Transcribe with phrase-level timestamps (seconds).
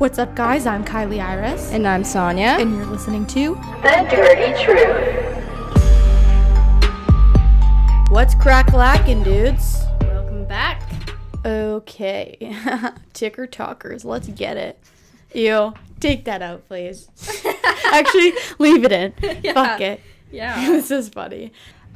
[0.00, 0.64] What's up, guys?
[0.66, 2.56] I'm Kylie Iris, And I'm Sonia.
[2.58, 5.28] and you're listening to The Dirty Truth.
[8.10, 9.84] What's Crack Lackin', dudes?
[10.00, 10.82] welcome back.
[11.44, 12.56] Okay,
[13.12, 14.78] ticker talkers, let's get it.
[15.34, 17.08] Ew, take that out, please.
[17.84, 19.12] Actually, leave it in.
[19.54, 20.00] Fuck it.
[20.32, 20.66] Yeah.
[20.70, 21.52] this is funny.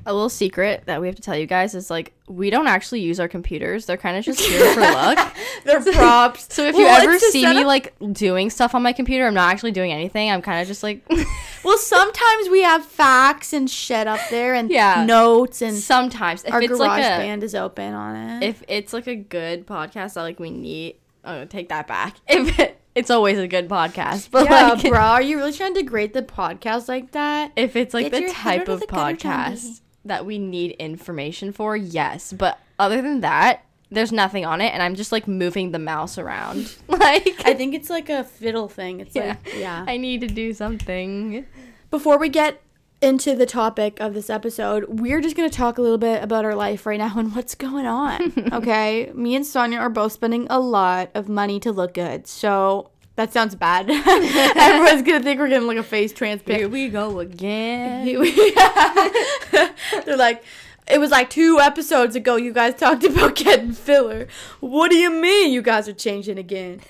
[0.06, 3.00] A little secret that we have to tell you guys is like we don't actually
[3.00, 3.86] use our computers.
[3.86, 5.34] They're kind of just here for luck.
[5.64, 6.52] They're props.
[6.54, 9.50] So if Well, you ever see me like doing stuff on my computer, I'm not
[9.50, 10.30] actually doing anything.
[10.30, 11.00] I'm kind of just like
[11.64, 15.04] well, sometimes we have facts and shit up there, and Yeah.
[15.06, 18.46] notes, and sometimes if our it's garage like a band is open on it.
[18.46, 22.16] if it's like a good podcast that like we need, oh take that back.
[22.28, 25.72] If it, it's always a good podcast, but yeah, like bro, are you really trying
[25.74, 27.52] to degrade the podcast like that?
[27.56, 31.76] if it's like Get the type of of the podcast that we need information for,
[31.76, 32.32] yes.
[32.32, 36.18] But other than that, there's nothing on it, and I'm just like moving the mouse
[36.18, 36.74] around.
[36.88, 39.00] like I think it's like a fiddle thing.
[39.00, 39.84] It's yeah, like yeah.
[39.86, 41.46] I need to do something.
[41.90, 42.60] Before we get
[43.04, 46.44] into the topic of this episode, we're just going to talk a little bit about
[46.44, 48.32] our life right now and what's going on.
[48.52, 49.10] okay?
[49.14, 52.26] Me and Sonia are both spending a lot of money to look good.
[52.26, 53.88] So that sounds bad.
[54.56, 56.60] Everyone's to think we're getting like a face transplant.
[56.60, 58.04] Here we go again.
[60.04, 60.42] They're like,
[60.90, 64.26] it was like two episodes ago you guys talked about getting filler.
[64.60, 66.80] What do you mean you guys are changing again?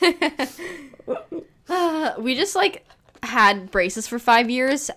[1.68, 2.84] Uh, we just like
[3.22, 4.90] had braces for five years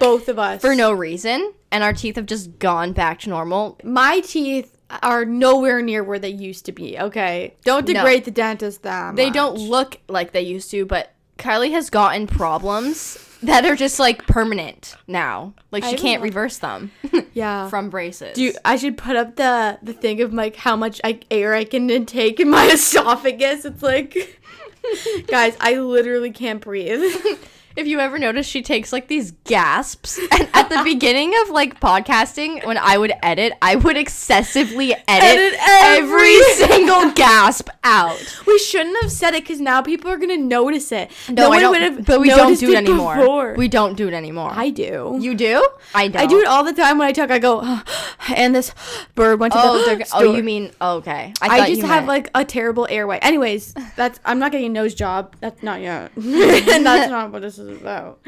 [0.00, 0.60] Both of us.
[0.62, 3.78] for no reason, and our teeth have just gone back to normal.
[3.84, 6.98] my teeth are nowhere near where they used to be.
[6.98, 7.94] Okay, don't No.
[7.94, 9.34] degrade the dentist that They much.
[9.34, 14.26] don't look like they used to, but Kylie has gotten problems that are just like
[14.26, 15.52] permanent now.
[15.70, 16.92] Like she can't reverse them
[17.34, 17.68] Yeah.
[17.70, 18.34] from braces.
[18.34, 21.54] Do you, I should put up the the thing of like how much I, air
[21.54, 23.64] I can intake in my esophagus.
[23.64, 24.40] It's like,
[25.26, 27.02] guys, I literally can't breathe.
[27.76, 30.18] If you ever notice, she takes like these gasps.
[30.34, 35.04] And at the beginning of like podcasting, when I would edit, I would excessively edit,
[35.08, 38.42] Edit every every- single gasp out.
[38.46, 41.10] we shouldn't have said it because now people are gonna notice it.
[41.28, 41.70] No, I one don't.
[41.70, 43.16] would have but we don't do it anymore.
[43.16, 43.54] before.
[43.56, 44.50] We don't do it anymore.
[44.52, 45.16] I do.
[45.20, 45.66] you do?
[45.94, 46.22] I don't.
[46.22, 47.30] I do it all the time when I talk.
[47.30, 47.60] I go,
[48.36, 48.72] and this
[49.14, 51.32] bird went to Oh, the they're oh, store." you mean oh, okay?
[51.40, 53.18] I, thought just have meant- like a terrible airway.
[53.22, 55.36] Anyways, that's I'm not getting a nose job.
[55.40, 56.10] That's not yet.
[56.16, 58.20] that's not what this is about.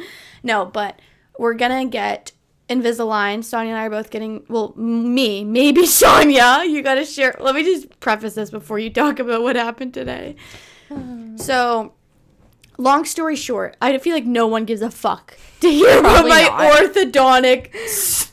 [0.43, 1.01] No, but
[1.39, 2.33] we're gonna get
[2.69, 3.45] Invisalign.
[3.45, 6.65] Sonia and I are both getting well, me, maybe Sonia.
[6.67, 7.35] You gotta share.
[7.39, 10.37] Let me just preface this before you talk about what happened today.
[11.39, 11.93] So,
[12.79, 16.43] long story short, I feel like no one gives a fuck to hear about my
[16.45, 16.95] not.
[16.95, 17.75] orthodontic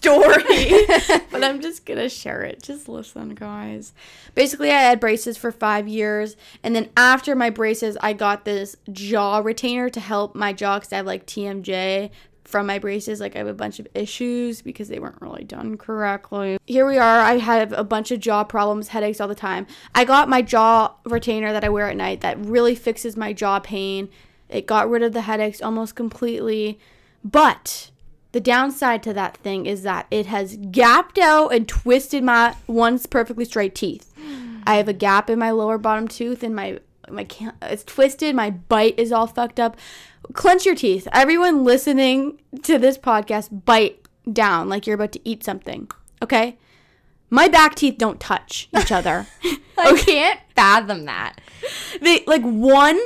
[0.03, 0.85] story,
[1.31, 2.61] but I'm just gonna share it.
[2.61, 3.93] Just listen, guys.
[4.35, 8.75] Basically, I had braces for five years, and then after my braces, I got this
[8.91, 12.11] jaw retainer to help my jaw because I have like TMJ
[12.43, 13.19] from my braces.
[13.19, 16.57] Like, I have a bunch of issues because they weren't really done correctly.
[16.65, 17.19] Here we are.
[17.19, 19.65] I have a bunch of jaw problems, headaches all the time.
[19.95, 23.59] I got my jaw retainer that I wear at night that really fixes my jaw
[23.59, 24.09] pain.
[24.49, 26.79] It got rid of the headaches almost completely.
[27.23, 27.89] But
[28.33, 33.05] the downside to that thing is that it has gapped out and twisted my once
[33.05, 34.11] perfectly straight teeth.
[34.65, 36.79] I have a gap in my lower bottom tooth and my
[37.09, 39.77] my can it's twisted, my bite is all fucked up.
[40.33, 41.07] Clench your teeth.
[41.11, 43.99] Everyone listening to this podcast, bite
[44.31, 45.91] down like you're about to eat something.
[46.21, 46.57] Okay?
[47.29, 49.27] My back teeth don't touch each other.
[49.77, 51.39] I can't fathom that.
[52.01, 52.99] they like one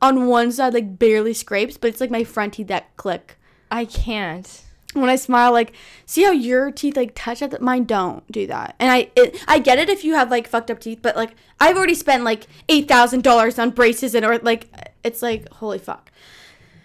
[0.00, 3.36] on one side like barely scrapes, but it's like my front teeth that click.
[3.70, 4.62] I can't.
[4.94, 5.72] When I smile, like,
[6.06, 8.74] see how your teeth like touch at the, mine don't do that.
[8.78, 11.34] And I, it, I get it if you have like fucked up teeth, but like
[11.60, 14.68] I've already spent like eight thousand dollars on braces and or like
[15.02, 16.10] it's like holy fuck.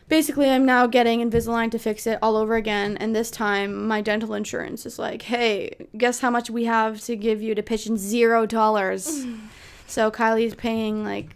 [0.10, 4.00] Basically, I'm now getting Invisalign to fix it all over again, and this time my
[4.00, 7.88] dental insurance is like, hey, guess how much we have to give you to pitch
[7.88, 9.26] in zero dollars.
[9.88, 11.36] so Kylie's paying like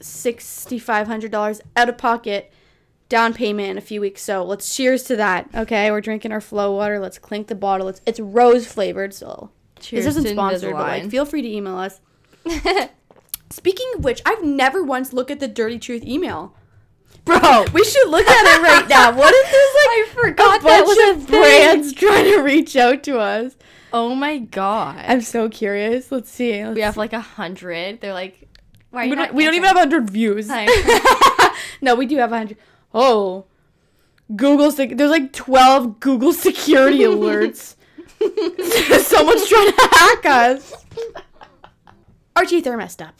[0.00, 2.52] sixty five hundred dollars out of pocket
[3.08, 4.22] down payment in a few weeks.
[4.22, 5.48] So let's cheers to that.
[5.54, 6.98] Okay, we're drinking our flow water.
[6.98, 7.88] Let's clink the bottle.
[7.88, 9.14] It's it's rose flavored.
[9.14, 9.50] So
[9.80, 12.00] Cheers this isn't sponsored, but like feel free to email us.
[13.50, 16.54] Speaking of which, I've never once looked at the Dirty Truth email.
[17.24, 19.16] Bro, we should look at it right now.
[19.16, 23.02] What if there's like I forgot a that bunch of brands trying to reach out
[23.04, 23.56] to us?
[23.90, 25.02] Oh my god.
[25.06, 26.12] I'm so curious.
[26.12, 26.62] Let's see.
[26.62, 28.02] Let's we have like a hundred.
[28.02, 28.48] They're like,
[28.90, 30.50] why are we you don't, we don't even have 100 views.
[31.80, 32.56] No, we do have a 100.
[32.98, 33.44] Oh.
[34.34, 37.76] Google sec- there's like 12 Google security alerts.
[39.02, 40.74] Someone's trying to hack us.
[42.36, 43.14] Our teeth are messed up.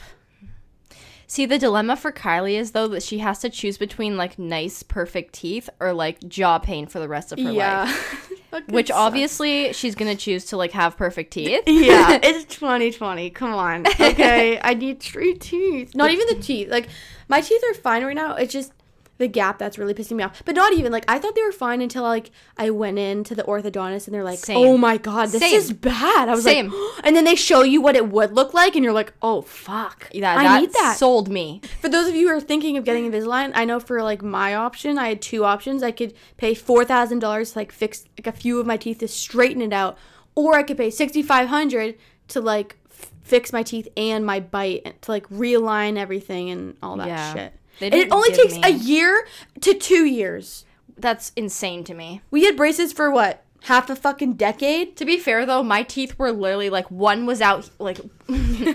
[1.30, 4.82] See, the dilemma for Kylie is though that she has to choose between like nice,
[4.82, 7.90] perfect teeth or like jaw pain for the rest of her life.
[8.50, 8.98] Fucking Which sucks.
[8.98, 11.60] obviously she's gonna choose to like have perfect teeth.
[11.66, 13.28] yeah, it's 2020.
[13.30, 13.86] Come on.
[13.86, 15.94] Okay, I need straight teeth.
[15.94, 16.70] Not even the teeth.
[16.70, 16.88] Like
[17.28, 18.34] my teeth are fine right now.
[18.36, 18.72] It's just
[19.19, 20.43] the gap that's really pissing me off.
[20.44, 23.35] But not even like I thought they were fine until like I went in to
[23.35, 24.56] the orthodontist and they're like, Same.
[24.56, 25.55] "Oh my god, this Same.
[25.55, 26.69] is bad." I was Same.
[26.70, 29.43] like, and then they show you what it would look like and you're like, "Oh
[29.43, 30.97] fuck." Yeah, I that need that.
[30.97, 31.61] sold me.
[31.81, 34.55] For those of you who are thinking of getting Invisalign, I know for like my
[34.55, 35.82] option, I had two options.
[35.82, 38.99] I could pay four thousand dollars to like fix like a few of my teeth
[38.99, 39.99] to straighten it out,
[40.35, 41.97] or I could pay sixty five hundred
[42.29, 42.76] to like
[43.23, 47.35] fix my teeth and my bite and to like realign everything and all that Yeah.
[47.35, 47.53] shit.
[47.80, 49.26] It only takes a year
[49.60, 50.64] to two years.
[50.96, 52.22] That's insane to me.
[52.30, 54.96] We had braces for what half a fucking decade.
[54.96, 58.00] To be fair though, my teeth were literally like one was out like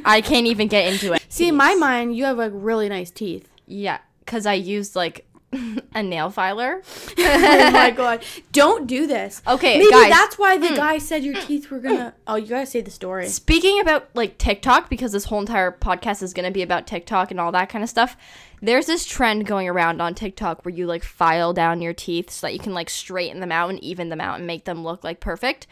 [0.06, 1.24] I can't even get into it.
[1.30, 3.50] See, in my mind, you have like really nice teeth.
[3.66, 5.26] Yeah, cuz I used like
[5.94, 6.82] a nail filer.
[7.18, 8.24] oh my god!
[8.52, 9.42] Don't do this.
[9.48, 10.10] Okay, maybe guys.
[10.10, 10.76] That's why the hmm.
[10.76, 12.14] guy said your teeth were gonna.
[12.26, 13.28] Oh, you gotta say the story.
[13.28, 17.40] Speaking about like TikTok, because this whole entire podcast is to be about TikTok and
[17.40, 18.16] all that kind of stuff,
[18.62, 22.48] there's this trend going around on TikTok where you like file down your teeth so
[22.48, 25.04] that you can like straighten them out and even them out and make them look
[25.04, 25.68] like perfect.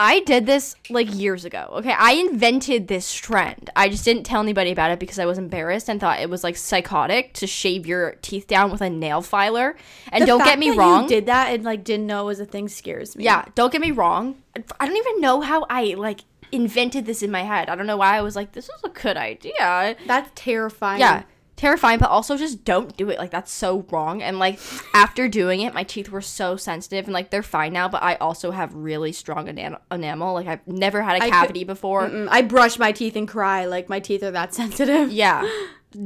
[0.00, 1.68] I did this like years ago.
[1.72, 3.68] Okay, I invented this trend.
[3.76, 6.42] I just didn't tell anybody about it because I was embarrassed and thought it was
[6.42, 9.76] like psychotic to shave your teeth down with a nail filer.
[10.10, 11.02] And The don't get me wrong.
[11.02, 13.24] You did that and like didn't know it was a thing scares me.
[13.24, 14.36] Yeah, don't get me wrong.
[14.80, 16.20] I don't even know how I like
[16.50, 17.68] invented this in my head.
[17.68, 19.96] I don't know why I was like, this is a good idea.
[20.06, 21.00] that's terrifying.
[21.00, 21.24] Yeah,
[21.60, 23.18] terrifying, but also just don't do it.
[23.18, 24.22] Like that's so wrong.
[24.22, 24.58] And like
[24.94, 27.88] after doing it, my teeth were so sensitive and like they're fine now.
[27.88, 30.32] But I also have really strong enam- enamel.
[30.34, 32.08] Like I've never had a could- cavity before.
[32.08, 35.12] Mm, I brush my teeth and cry like my teeth are that sensitive.
[35.12, 35.48] Yeah.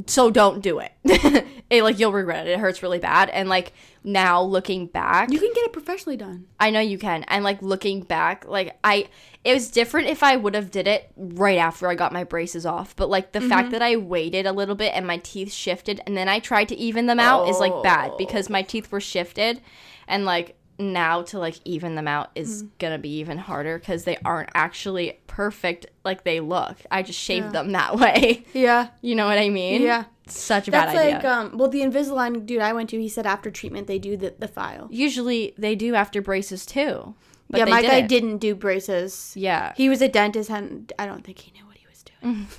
[0.07, 0.91] So don't do it.
[1.69, 2.51] it like you'll regret it.
[2.51, 3.29] It hurts really bad.
[3.29, 3.73] And like
[4.03, 6.47] now looking back, You can get it professionally done.
[6.59, 7.23] I know you can.
[7.27, 9.09] And like looking back, like I
[9.43, 12.65] it was different if I would have did it right after I got my braces
[12.65, 12.95] off.
[12.95, 13.71] But like the fact mm-hmm.
[13.71, 16.75] that I waited a little bit and my teeth shifted and then I tried to
[16.75, 18.17] even them out is like bad oh.
[18.17, 19.61] because my teeth were shifted
[20.07, 24.17] and like now to like even them out is gonna be even harder because they
[24.25, 26.77] aren't actually perfect like they look.
[26.91, 28.45] I just shaved them that way.
[28.53, 28.89] Yeah.
[29.01, 29.81] You know what I mean?
[29.81, 30.05] Yeah.
[30.27, 31.15] Such a That's bad idea.
[31.15, 34.17] like um well the Invisalign dude I went to, he said after treatment they do
[34.17, 34.87] the, the file.
[34.91, 37.15] Usually they do after braces too.
[37.49, 38.07] But yeah, my guy didn't.
[38.09, 39.33] didn't do braces.
[39.35, 39.73] Yeah.
[39.77, 42.47] He was a dentist and I don't think he knew what he was doing.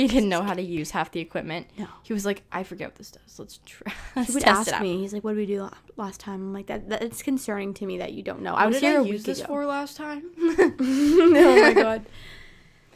[0.00, 1.66] He didn't know how to use half the equipment.
[1.78, 1.86] No.
[2.02, 3.38] He was like, I forget what this does.
[3.38, 3.92] Let's try.
[4.16, 4.82] Let's He would test it ask out.
[4.82, 4.98] me.
[4.98, 7.74] He's like, "What did we do la- last time?" I'm like, "That, that it's concerning
[7.74, 9.22] to me that you don't know." I What was did here I a use week
[9.24, 9.46] this ago.
[9.48, 10.22] for last time?
[10.38, 12.06] oh my god.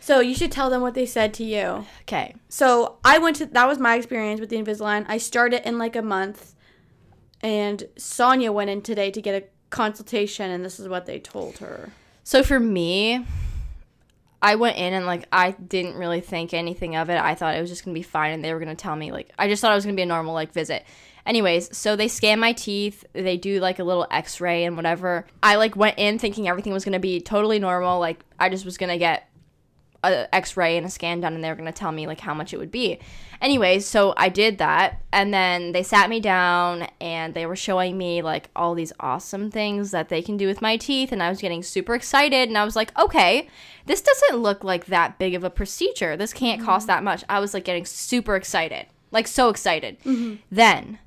[0.00, 1.86] So you should tell them what they said to you.
[2.02, 2.34] okay.
[2.48, 5.06] So I went to that was my experience with the Invisalign.
[5.08, 6.54] I started in like a month,
[7.42, 11.58] and Sonia went in today to get a consultation, and this is what they told
[11.58, 11.90] her.
[12.22, 13.26] So for me,
[14.44, 17.16] I went in and like I didn't really think anything of it.
[17.16, 19.32] I thought it was just gonna be fine, and they were gonna tell me like
[19.38, 20.84] I just thought it was gonna be a normal like visit.
[21.24, 23.06] Anyways, so they scan my teeth.
[23.14, 25.24] They do like a little X-ray and whatever.
[25.42, 27.98] I like went in thinking everything was gonna be totally normal.
[28.00, 29.30] Like I just was gonna get
[30.12, 32.34] a x-ray and a scan done and they were going to tell me like how
[32.34, 32.98] much it would be.
[33.40, 37.98] Anyways so i did that and then they sat me down and they were showing
[37.98, 41.28] me like all these awesome things that they can do with my teeth and i
[41.28, 43.46] was getting super excited and i was like okay
[43.84, 46.16] this doesn't look like that big of a procedure.
[46.16, 46.96] This can't cost mm-hmm.
[46.96, 47.22] that much.
[47.28, 49.98] I was like getting super excited like so excited.
[50.00, 50.34] Mm-hmm.
[50.50, 50.98] Then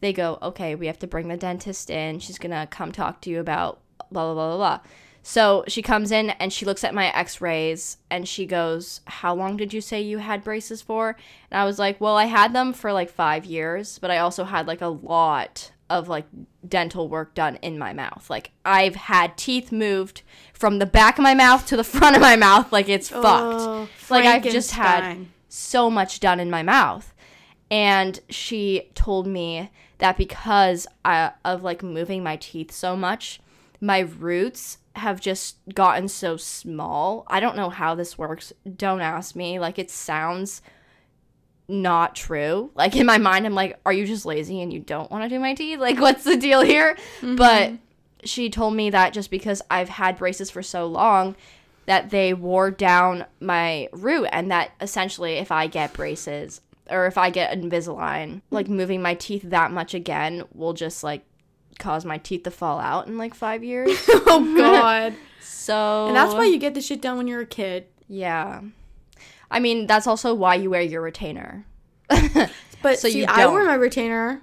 [0.00, 2.18] they go, okay, we have to bring the dentist in.
[2.18, 3.80] She's gonna come talk to you about
[4.10, 4.80] blah blah blah blah blah.
[5.22, 9.56] So she comes in and she looks at my X-rays and she goes, "How long
[9.56, 11.16] did you say you had braces for?"
[11.50, 14.44] And I was like, "Well, I had them for like five years, but I also
[14.44, 16.26] had like a lot of like
[16.66, 18.30] dental work done in my mouth.
[18.30, 20.22] Like I've had teeth moved
[20.54, 22.72] from the back of my mouth to the front of my mouth.
[22.72, 24.10] Like it's Oh, fucked.
[24.10, 27.12] Like I've just had so much done in my mouth.
[27.72, 33.40] And she told me that because I, of like moving my teeth so much,
[33.80, 37.24] my roots have just gotten so small.
[37.28, 38.52] I don't know how this works.
[38.76, 39.58] Don't ask me.
[39.58, 40.62] Like it sounds
[41.68, 42.70] not true.
[42.74, 45.28] Like in my mind, I'm like, are you just lazy and you don't want to
[45.28, 45.78] do my teeth?
[45.78, 46.96] Like, what's the deal here?
[47.20, 47.36] Mm-hmm.
[47.36, 47.72] But
[48.24, 51.36] she told me that just because I've had braces for so long,
[51.86, 57.16] that they wore down my root, and that essentially, if I get braces or if
[57.16, 61.24] I get Invisalign, like moving my teeth that much again will just like
[61.80, 63.90] cause my teeth to fall out in like five years.
[64.08, 65.14] oh god.
[65.42, 67.86] So and that's why you get the shit done when you're a kid.
[68.08, 68.60] yeah.
[69.50, 71.64] I mean, that's also why you wear your retainer.
[72.82, 73.52] But So see, you I don't.
[73.54, 74.40] wear my retainer.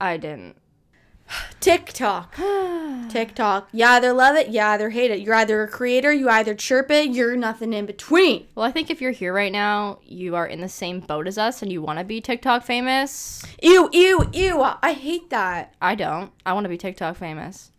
[0.00, 0.56] I didn't.
[1.60, 2.36] TikTok.
[3.08, 3.68] TikTok.
[3.72, 5.20] You either love it, you either hate it.
[5.20, 8.46] You're either a creator, you either chirp it, you're nothing in between.
[8.54, 11.38] Well, I think if you're here right now, you are in the same boat as
[11.38, 13.42] us and you want to be TikTok famous.
[13.62, 14.62] Ew, ew, ew.
[14.82, 15.74] I hate that.
[15.80, 16.32] I don't.
[16.44, 17.70] I want to be TikTok famous.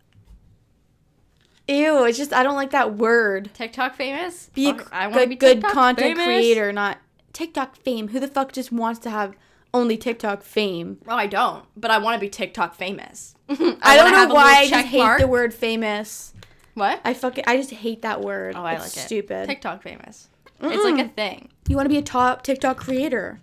[1.68, 3.50] Ew, it's just I don't like that word.
[3.52, 4.50] TikTok famous?
[4.54, 6.24] Be a I good, good content famous.
[6.24, 6.98] creator, not
[7.32, 8.08] TikTok fame.
[8.08, 9.34] Who the fuck just wants to have
[9.74, 10.98] only TikTok fame?
[11.08, 11.64] Oh, I don't.
[11.76, 13.35] But I want to be TikTok famous.
[13.48, 15.20] I, I, don't know why I just check hate mark.
[15.20, 16.34] the word famous.
[16.74, 17.00] What?
[17.04, 18.54] I fucking I just hate that word.
[18.56, 19.06] Oh, I it's like it.
[19.06, 19.46] stupid.
[19.46, 20.28] TikTok famous.
[20.60, 21.50] It's like a thing.
[21.68, 23.40] you want to be a top TikTok creator,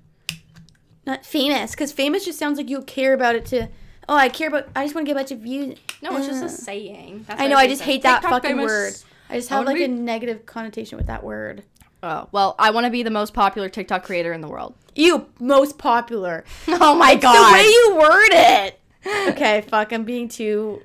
[1.06, 3.70] not famous, because famous just sounds like you care about it to.
[4.10, 4.68] Oh, I care about.
[4.76, 5.80] I just want to get a bunch of views.
[6.02, 6.50] No, it's just a mm.
[6.50, 7.26] saying.
[7.28, 7.56] That's I know.
[7.56, 8.66] I just hate that TikTok fucking famous.
[8.66, 8.94] word.
[9.30, 11.64] I just have wanna like a negative connotation with that word.
[12.04, 14.76] Oh, well, I want to be the most popular TikTok creator in the world.
[14.94, 16.44] You most popular.
[16.68, 17.50] Oh my god!
[17.50, 18.80] The way you word it.
[19.06, 19.92] Okay, fuck.
[19.92, 20.82] I'm being too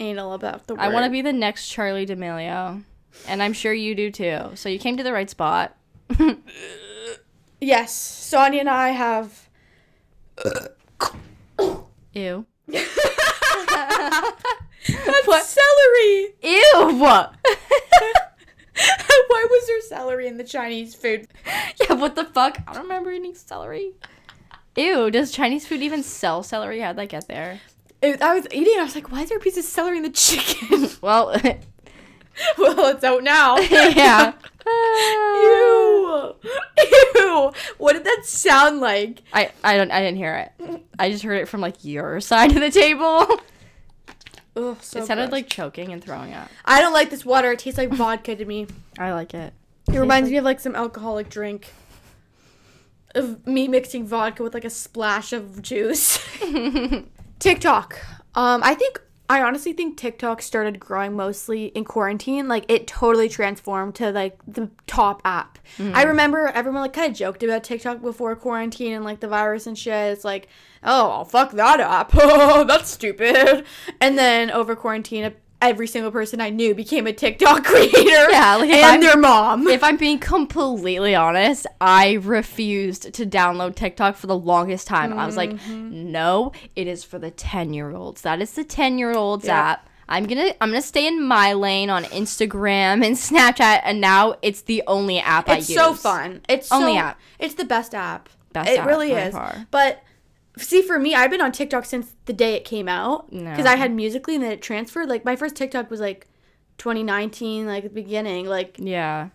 [0.00, 0.82] anal about the word.
[0.82, 2.82] I want to be the next Charli D'Amelio.
[3.26, 4.50] And I'm sure you do too.
[4.54, 5.76] So you came to the right spot.
[7.60, 9.48] Yes, Sonia and I have.
[12.12, 12.46] Ew.
[15.24, 15.44] What?
[15.44, 16.34] Celery.
[16.42, 16.98] Ew.
[19.28, 21.26] Why was there celery in the Chinese food?
[21.80, 22.58] yeah, what the fuck?
[22.66, 23.92] I don't remember eating celery.
[24.78, 26.80] Ew, does Chinese food even sell celery?
[26.80, 27.60] How'd that get there?
[28.00, 28.78] It- I was eating.
[28.78, 31.26] I was like, "Why is there a piece of celery in the chicken?" Well,
[32.58, 33.56] well, it's out now.
[33.58, 34.32] yeah.
[34.66, 36.34] Ew.
[37.16, 37.52] Ew.
[37.78, 39.22] What did that sound like?
[39.32, 40.82] I, I don't I didn't hear it.
[40.98, 43.26] I just heard it from like your side of the table.
[44.56, 45.32] Ugh, so it sounded gross.
[45.32, 46.48] like choking and throwing up.
[46.64, 47.52] I don't like this water.
[47.52, 48.66] It tastes like vodka to me.
[48.98, 49.52] I like it.
[49.92, 51.72] It reminds me of like some alcoholic drink.
[53.14, 56.18] Of me mixing vodka with like a splash of juice.
[57.38, 57.98] TikTok.
[58.34, 59.00] Um, I think
[59.30, 62.48] I honestly think TikTok started growing mostly in quarantine.
[62.48, 65.58] Like it totally transformed to like the top app.
[65.78, 69.66] I remember everyone like kind of joked about TikTok before quarantine and like the virus
[69.66, 70.12] and shit.
[70.12, 70.48] It's like,
[70.82, 72.10] oh, I'll fuck that app.
[72.14, 73.66] Oh, that's stupid.
[74.00, 78.30] And then over quarantine, every single person I knew became a TikTok creator.
[78.30, 79.66] Yeah, like, and I'm- their mom.
[79.68, 85.12] If I'm being completely honest, I refused to download TikTok for the longest time.
[85.18, 86.12] I was like, Mm-hmm.
[86.12, 88.22] no, it is for the 10 year olds.
[88.22, 89.58] That is the 10 year olds Yeah.
[89.72, 89.88] app.
[90.10, 94.62] I'm gonna I'm gonna stay in my lane on Instagram and Snapchat, and now it's
[94.62, 95.68] the only app I use.
[95.68, 96.40] it's so fun.
[96.48, 97.20] It's Only so- app.
[97.38, 98.28] It's the best app.
[98.54, 99.34] Best it app really is.
[99.34, 99.66] far.
[99.70, 100.02] But
[100.58, 103.70] see, for me, I've been on TikTok since the day it came out because No.
[103.70, 105.08] I had Musical.ly and then it transferred.
[105.08, 106.26] Like my first TikTok was like
[106.78, 108.46] 2019, like the beginning.
[108.46, 109.28] Like Yeah.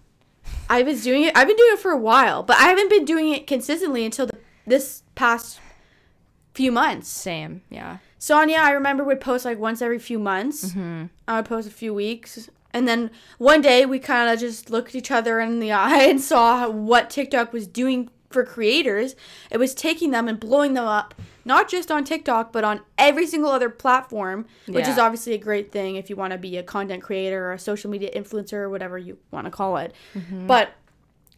[0.69, 1.35] I was doing it.
[1.37, 4.27] I've been doing it for a while, but I haven't been doing it consistently until
[4.27, 4.37] the,
[4.67, 5.59] this past
[6.53, 7.07] few months.
[7.09, 7.61] Same.
[7.69, 7.97] Yeah.
[8.19, 10.69] Sonia, I remember would post like once every few months.
[10.69, 11.05] Mm-hmm.
[11.27, 12.49] I would post a few weeks.
[12.73, 16.19] And then one day we kind of just looked each other in the eye and
[16.19, 19.15] saw what TikTok was doing for creators.
[19.49, 21.13] It was taking them and blowing them up,
[21.45, 25.71] not just on TikTok, but on every single other platform, which is obviously a great
[25.71, 28.69] thing if you want to be a content creator or a social media influencer or
[28.69, 29.93] whatever you want to call it.
[30.15, 30.47] Mm-hmm.
[30.47, 30.71] But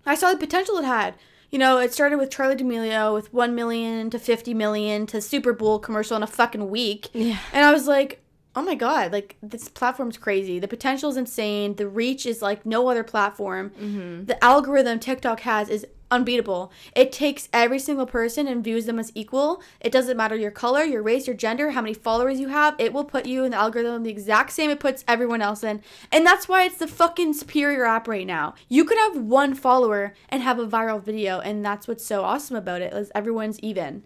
[0.05, 1.15] I saw the potential it had.
[1.51, 5.53] You know, it started with Charli D'Amelio with 1 million to 50 million to Super
[5.53, 7.09] Bowl commercial in a fucking week.
[7.13, 7.37] Yeah.
[7.53, 8.21] And I was like,
[8.55, 10.59] oh my God, like this platform's crazy.
[10.59, 11.75] The potential is insane.
[11.75, 13.71] The reach is like no other platform.
[13.71, 14.25] Mm-hmm.
[14.25, 16.71] The algorithm TikTok has is unbeatable.
[16.95, 19.61] It takes every single person and views them as equal.
[19.79, 22.75] It doesn't matter your color, your race, your gender, how many followers you have.
[22.77, 25.81] It will put you in the algorithm the exact same it puts everyone else in.
[26.11, 28.55] And that's why it's the fucking superior app right now.
[28.69, 32.55] You could have one follower and have a viral video, and that's what's so awesome
[32.55, 34.03] about it is everyone's even.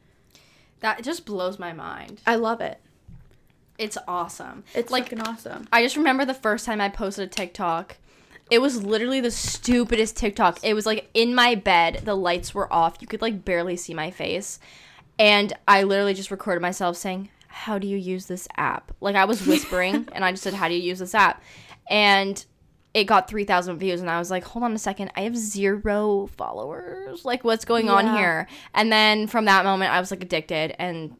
[0.79, 2.21] That just blows my mind.
[2.25, 2.79] I love it.
[3.77, 4.63] It's awesome.
[4.73, 5.67] It's like fucking awesome.
[5.71, 7.97] I just remember the first time I posted a TikTok.
[8.49, 10.59] It was literally the stupidest TikTok.
[10.63, 12.97] It was like in my bed, the lights were off.
[12.99, 14.59] You could like barely see my face.
[15.19, 18.91] And I literally just recorded myself saying, How do you use this app?
[19.01, 21.43] Like I was whispering and I just said, How do you use this app?
[21.89, 22.43] And
[22.93, 24.01] it got 3,000 views.
[24.01, 25.11] And I was like, Hold on a second.
[25.15, 27.25] I have zero followers.
[27.25, 28.47] Like, what's going on here?
[28.73, 30.75] And then from that moment, I was like addicted.
[30.79, 31.15] And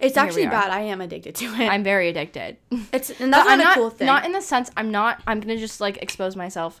[0.00, 0.70] It's Here actually bad.
[0.70, 1.68] I am addicted to it.
[1.68, 2.56] I'm very addicted.
[2.92, 4.06] it's and that's not a cool thing.
[4.06, 6.80] not in the sense I'm not I'm gonna just like expose myself.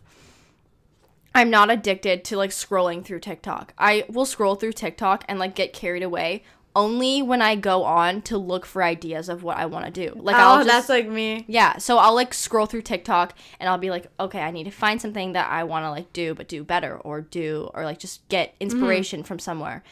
[1.34, 3.72] I'm not addicted to like scrolling through TikTok.
[3.78, 6.42] I will scroll through TikTok and like get carried away
[6.76, 10.12] only when I go on to look for ideas of what I want to do.
[10.20, 11.44] Like oh, I'll just that's like me.
[11.48, 14.70] yeah, so I'll like scroll through TikTok and I'll be like, okay, I need to
[14.70, 17.98] find something that I want to like do but do better or do or like
[17.98, 18.62] just get Mm-hmm.
[18.62, 19.82] inspiration from somewhere.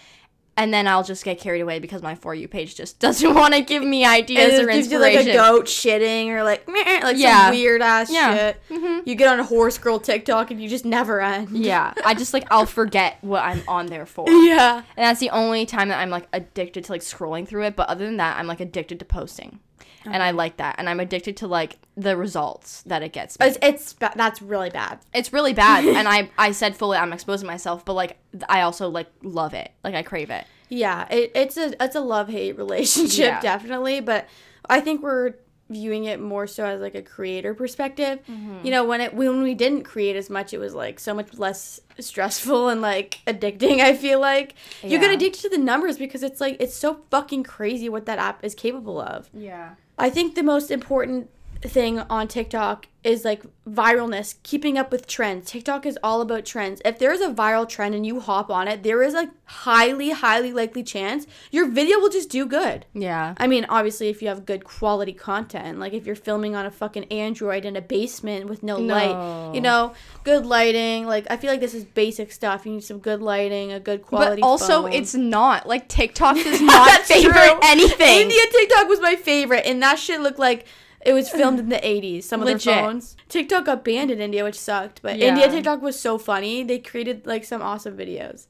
[0.58, 3.54] And then I'll just get carried away because my for you page just doesn't want
[3.54, 7.46] to give me ideas or you like a goat shitting or like meh, like Yeah.
[7.46, 8.52] some weird ass Yeah.
[8.68, 8.96] Mm-hmm.
[8.96, 9.06] shit.
[9.06, 11.50] You get on a horse girl TikTok and you just never end.
[11.56, 14.28] yeah, I just like I'll forget what I'm on there for.
[14.28, 14.82] Yeah.
[14.96, 17.76] And that's the only time that I'm like addicted to like scrolling through it.
[17.76, 19.60] But other than that, I'm like addicted to posting.
[20.04, 20.76] And I like that.
[20.78, 23.46] And I'm addicted to like the results that it gets me.
[23.46, 25.00] It's, it's that's really bad.
[25.12, 25.84] It's really bad.
[25.96, 29.72] and I I said fully I'm exposing myself, but like I also like love it.
[29.84, 30.44] Like I crave it.
[30.68, 33.40] Yeah, it, it's a it's a love hate relationship Yeah.
[33.40, 34.28] definitely, but
[34.68, 35.34] I think we're
[35.70, 38.20] viewing it more so as like a creator perspective.
[38.28, 38.64] Mm-hmm.
[38.64, 41.34] You know, when it when we didn't create as much, it was like so much
[41.38, 43.80] less stressful and like addicting.
[43.80, 45.12] I feel like you get Yeah.
[45.16, 48.54] addicted to the numbers because it's like it's so fucking crazy what that app is
[48.54, 49.28] capable of.
[49.34, 49.74] Yeah.
[49.98, 51.28] I think the most important
[51.62, 55.50] thing on TikTok is like viralness, keeping up with trends.
[55.50, 56.82] TikTok is all about trends.
[56.84, 60.52] If there's a viral trend and you hop on it, there is a highly, highly
[60.52, 62.86] likely chance your video will just do good.
[62.92, 63.34] Yeah.
[63.38, 66.70] I mean, obviously, if you have good quality content, like if you're filming on a
[66.70, 71.06] fucking Android in a basement with no, light, you know, good lighting.
[71.06, 72.66] Like, I feel like this is basic stuff.
[72.66, 74.42] You need some good lighting, a good quality.
[74.42, 74.92] But also, phone.
[74.92, 77.58] it's not like TikTok does not true.
[77.62, 78.22] anything.
[78.22, 80.66] India TikTok was my favorite, and that shit looked like
[81.04, 82.24] it was filmed in the 80s.
[82.24, 82.64] Some of Legit.
[82.64, 83.16] their phones.
[83.28, 85.00] TikTok got banned in India, which sucked.
[85.02, 85.28] But Yeah.
[85.28, 86.62] India TikTok was so funny.
[86.62, 88.46] They created like some awesome videos,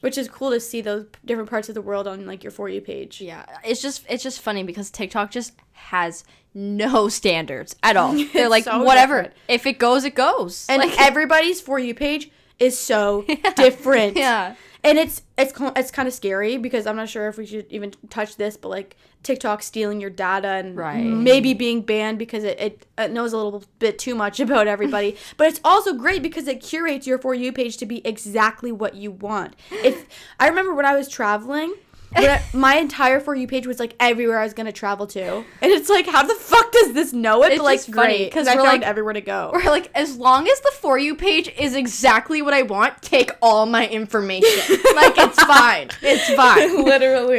[0.00, 2.68] which is cool to see those different parts of the world on like your for
[2.68, 3.20] you page.
[3.20, 6.24] Yeah, it's just it's just funny because TikTok just has
[6.54, 8.12] no standards at all.
[8.32, 9.22] They're like so whatever.
[9.22, 9.36] different.
[9.48, 10.66] If it goes, it goes.
[10.68, 13.24] And like, everybody's for you page is so
[13.56, 14.16] different.
[14.16, 14.54] yeah.
[14.84, 17.92] And it's it's it's kind of scary because I'm not sure if we should even
[18.10, 21.04] touch this, but like TikTok stealing your data and Right.
[21.04, 25.16] maybe being banned because it, it, it knows a little bit too much about everybody.
[25.36, 28.96] but it's also great because it curates your for you page to be exactly what
[28.96, 29.54] you want.
[29.70, 30.06] If
[30.40, 31.74] I remember when I was traveling.
[32.14, 35.44] I- my entire for you page was like everywhere I was gonna travel to, and
[35.62, 37.48] it's like, how the fuck does this know it?
[37.52, 39.50] It's but like, just funny, funny 'cause because I we're, found like- everywhere to go.
[39.54, 43.30] Or like as long as the for you page is exactly what I want, take
[43.40, 44.76] all my information.
[44.94, 45.88] like it's fine.
[46.02, 46.84] It's fine.
[46.84, 47.38] literally.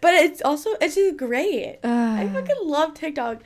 [0.00, 1.78] but it's also it's just great.
[1.84, 3.42] I fucking love TikTok.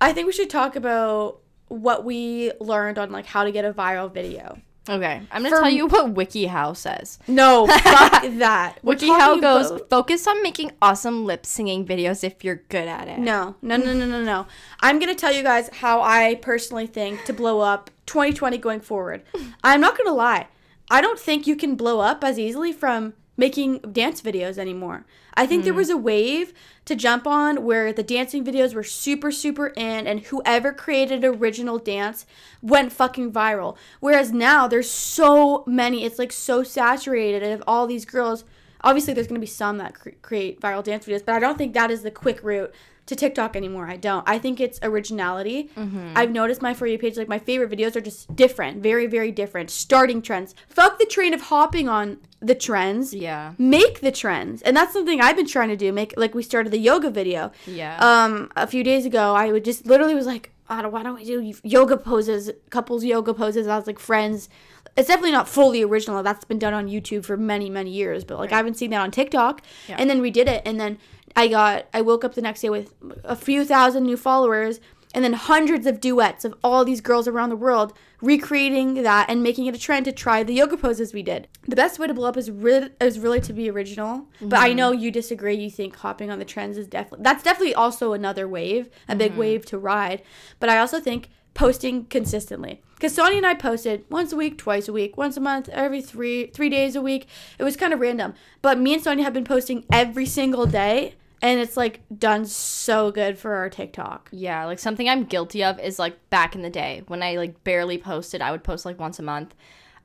[0.00, 3.72] I think we should talk about what we learned on like how to get a
[3.72, 4.58] viral video.
[4.88, 7.18] Okay, I'm gonna For- tell you what WikiHow says.
[7.28, 8.78] No, fuck that.
[8.82, 13.08] We're WikiHow goes about- focus on making awesome lip singing videos if you're good at
[13.08, 13.18] it.
[13.18, 14.46] No, no, no, no, no, no.
[14.80, 19.22] I'm gonna tell you guys how I personally think to blow up 2020 going forward.
[19.64, 20.48] I'm not gonna lie.
[20.90, 25.04] I don't think you can blow up as easily from making dance videos anymore.
[25.34, 25.78] I think there hmm.
[25.78, 26.54] was a wave
[26.86, 31.78] to jump on where the dancing videos were super, super in, and whoever created original
[31.78, 32.24] dance
[32.62, 33.76] went fucking viral.
[34.00, 38.44] Whereas now there's so many, it's like so saturated of all these girls.
[38.82, 41.74] Obviously, there's gonna be some that cre- create viral dance videos, but I don't think
[41.74, 42.72] that is the quick route
[43.06, 43.86] to TikTok anymore.
[43.86, 44.28] I don't.
[44.28, 45.70] I think it's originality.
[45.76, 46.12] Mm-hmm.
[46.16, 49.30] I've noticed my For You page, like my favorite videos are just different, very, very
[49.30, 49.70] different.
[49.70, 50.54] Starting trends.
[50.68, 53.12] Fuck the train of hopping on the trends.
[53.12, 53.52] Yeah.
[53.58, 54.62] Make the trends.
[54.62, 55.92] And that's something I've been trying to do.
[55.92, 57.50] Make like we started the yoga video.
[57.66, 57.98] Yeah.
[57.98, 61.16] Um, a few days ago, I would just literally was like, I don't, why don't
[61.16, 63.66] we do yoga poses, couples yoga poses?
[63.66, 64.48] I was like, friends.
[64.96, 66.22] It's definitely not fully original.
[66.22, 68.24] That's been done on YouTube for many, many years.
[68.24, 69.62] But like, I haven't seen that on TikTok.
[69.88, 69.96] Yeah.
[69.98, 70.62] And then we did it.
[70.64, 70.98] And then
[71.34, 74.80] I got, I woke up the next day with a few thousand new followers.
[75.16, 79.42] And then hundreds of duets of all these girls around the world recreating that and
[79.42, 81.48] making it a trend to try the yoga poses we did.
[81.66, 84.26] The best way to blow up is really, is really to be original.
[84.42, 84.76] But I mm-hmm.
[84.76, 85.56] know you disagree.
[85.56, 89.32] You think hopping on the trends is definitely that's definitely also another wave, a big
[89.32, 89.40] mm-hmm.
[89.40, 90.22] wave to ride.
[90.60, 94.88] But I also think posting consistently because Sonia and I posted once a week, twice
[94.88, 97.26] a week, once a month, every three three days a week.
[97.58, 101.14] It was kind of random, but me and Sonia have been posting every single day,
[101.42, 104.28] and it's like done so good for our TikTok.
[104.32, 107.62] Yeah, like something I'm guilty of is like back in the day when I like
[107.64, 109.54] barely posted, I would post like once a month.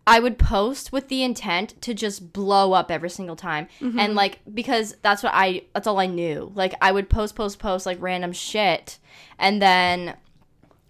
[0.07, 3.67] I would post with the intent to just blow up every single time.
[3.79, 3.99] Mm-hmm.
[3.99, 6.51] And like because that's what I that's all I knew.
[6.55, 8.99] Like I would post post post like random shit
[9.37, 10.15] and then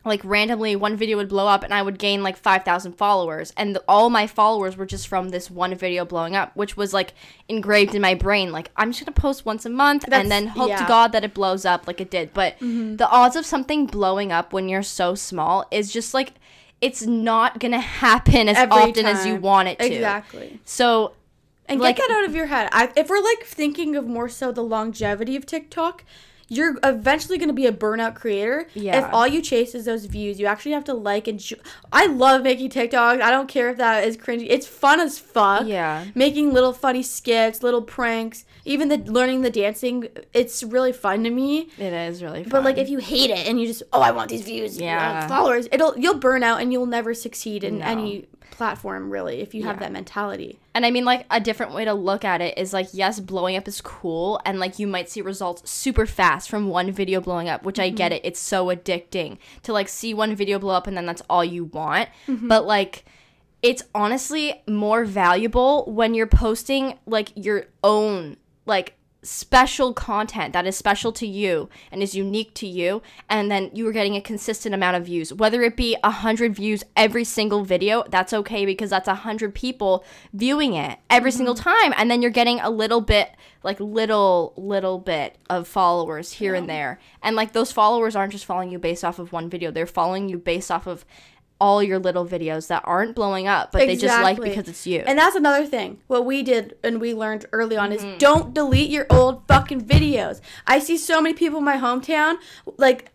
[0.04, 3.54] like randomly one video would blow up and I would gain like 5,000 followers.
[3.56, 6.94] And the, all my followers were just from this one video blowing up which was
[6.94, 7.14] like
[7.48, 8.52] engraved in my brain.
[8.52, 11.12] Like I'm just going to post once a month That's- and then hope to god
[11.12, 12.34] that it blows up like it did.
[12.34, 12.96] But mm-hmm.
[12.96, 16.34] the odds of something blowing up when you're so small is just like
[16.82, 19.86] it's not going to happen as Every often as you want it to.
[19.86, 20.60] Exactly.
[20.66, 21.14] so
[21.68, 22.70] And Like- get that out of your head.
[22.72, 26.04] I, if we're like thinking of more so the longevity of TikTok,
[26.52, 28.68] you're eventually going to be a burnout creator.
[28.74, 29.08] Yeah.
[29.08, 31.42] If all you chase is those views, you actually have to like and.
[31.42, 31.54] Sh-
[31.94, 33.22] I love making TikToks.
[33.22, 34.48] I don't care if that is cringy.
[34.50, 35.66] It's fun as fuck.
[35.66, 36.04] Yeah.
[36.14, 40.10] Making little funny skits, little pranks, even the learning the dancing.
[40.34, 41.70] It's really fun to me.
[41.78, 42.52] It is really fun.
[42.52, 45.22] But like if you hate it and you just oh I want these views, Yeah.
[45.22, 47.86] yeah, followers, it'll you'll burn out and you'll never succeed in No.
[47.86, 49.88] any platform really if you have Yeah.
[49.88, 50.60] that mentality.
[50.74, 53.58] And I mean, like, a different way to look at it is like, yes, blowing
[53.58, 54.40] up is cool.
[54.46, 57.88] And like, you might see results super fast from one video blowing up, which I
[57.88, 57.98] mm-hmm.
[57.98, 58.22] get it.
[58.24, 61.66] It's so addicting to like see one video blow up and then that's all you
[61.66, 62.10] want.
[62.28, 62.48] Mm-hmm.
[62.48, 63.06] But like,
[63.62, 70.76] it's honestly more valuable when you're posting like your own, like, special content that is
[70.76, 74.74] special to you and is unique to you and then you are getting a consistent
[74.74, 75.32] amount of views.
[75.32, 79.54] Whether it be a hundred views every single video that's okay because that's a hundred
[79.54, 80.04] people
[80.34, 81.70] viewing it every single mm-hmm.
[81.70, 83.32] time and then you're getting a little bit
[83.64, 87.00] like little little bit of followers here and there.
[87.22, 89.70] And like those followers aren't just following you based off of one video.
[89.70, 91.06] They're following you based off of
[91.62, 95.00] all your little videos that aren't blowing up but they just like because it's you
[95.06, 96.00] And that's another thing.
[96.08, 98.08] What we did and we learned early on Mm-hmm.
[98.14, 100.42] is don't delete your old fucking videos.
[100.66, 102.36] I see so many people in my hometown,
[102.78, 103.12] like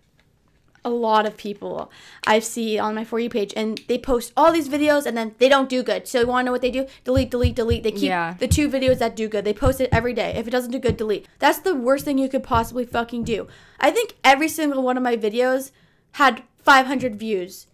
[0.85, 1.91] a lot of people
[2.27, 5.35] I see on my For You page, and they post all these videos and then
[5.39, 6.07] they don't do good.
[6.07, 6.87] So you want to know what they do?
[7.03, 7.83] Delete, delete, delete.
[7.83, 8.37] They keep Yeah.
[8.39, 9.45] the two videos that do good.
[9.45, 10.31] They post it every day.
[10.37, 11.27] If it doesn't do good, delete.
[11.41, 13.49] That's the worst thing you could possibly fucking do.
[13.81, 15.73] I think every single one of my videos
[16.13, 17.67] had 500 views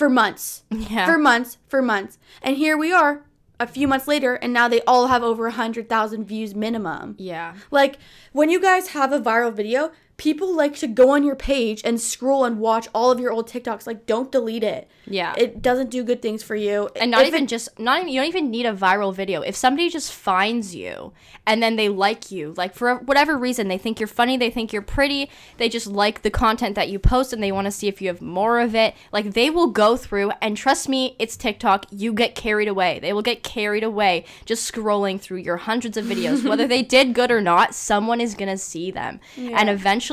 [0.00, 2.18] for months yeah for months, for months.
[2.40, 3.22] And here we are
[3.60, 7.16] a few months later, and now they all have over 100,000 views minimum.
[7.18, 7.98] yeah Like,
[8.32, 11.98] when you guys have a viral video, people like to go on your page and
[11.98, 13.86] scroll and watch all of your old TikToks.
[13.86, 14.86] Like, don't delete it.
[15.06, 16.90] yeah It doesn't do good things for you.
[16.94, 19.40] and not If even it- just not even you don't even need a viral video
[19.40, 21.12] if somebody just finds you
[21.46, 24.72] and then they like you like for whatever reason they think you're funny they think
[24.74, 27.88] you're pretty they just like the content that you post and they want to see
[27.88, 31.36] if you have more of it like they will go through and trust me it's
[31.36, 35.96] tiktok you get carried away they will get carried away just scrolling through your hundreds
[35.96, 40.09] of videos whether they did good or not someone is gonna see them and eventually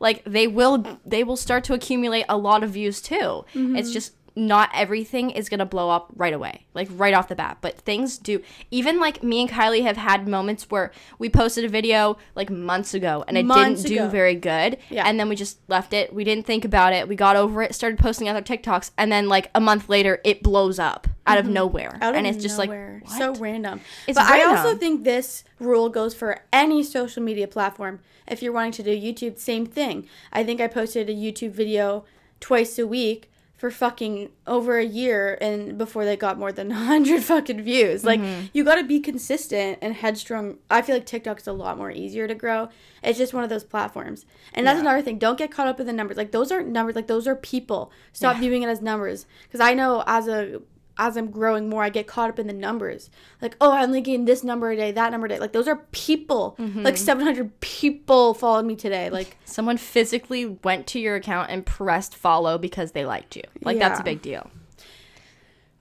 [0.00, 3.44] like they will they will start to accumulate a lot of views too.
[3.54, 3.92] It's mm-hmm.
[3.92, 7.58] just not everything is gonna blow up right away, like right off the bat.
[7.60, 8.40] But things do.
[8.70, 12.94] Even like me and Kylie have had moments where we posted a video like months
[12.94, 15.04] ago and it Months didn't do very good, Yeah.
[15.06, 16.12] and then we just left it.
[16.14, 17.08] We didn't think about it.
[17.08, 20.42] We got over it, started posting other TikToks, and then like a month later, it
[20.42, 22.02] blows up out of nowhere, Mm-hmm.
[22.02, 23.02] Out and of it's just nowhere.
[23.04, 23.80] like so random.
[24.06, 28.00] It's but I also think this rule goes for any social media platform.
[28.26, 30.08] If you're wanting to do YouTube, same thing.
[30.32, 32.04] I think I posted a YouTube video
[32.40, 33.30] twice a week
[33.62, 38.02] for fucking over a year and before they got more than 100 fucking views.
[38.02, 38.46] Like Mm-hmm.
[38.52, 40.58] you got to be consistent and headstrong.
[40.68, 42.70] I feel like TikTok's a lot more easier to grow.
[43.04, 44.26] It's just one of those platforms.
[44.52, 44.80] And that's Yeah.
[44.80, 45.16] another thing.
[45.18, 46.16] Don't get caught up in the numbers.
[46.16, 46.96] Like those aren't numbers.
[46.96, 47.92] Like those are people.
[48.12, 49.26] Stop viewing it as numbers.
[49.52, 50.60] Cuz I know as a
[50.98, 53.10] as I'm growing more, I get caught up in the numbers.
[53.40, 55.38] Like, oh, I only gained this number a day, that number a day.
[55.38, 56.56] Like, those are people.
[56.58, 56.82] Mm-hmm.
[56.82, 59.10] Like, 700 people followed me today.
[59.10, 63.42] Like, someone physically went to your account and pressed follow because they liked you.
[63.62, 64.50] Like that's a big deal.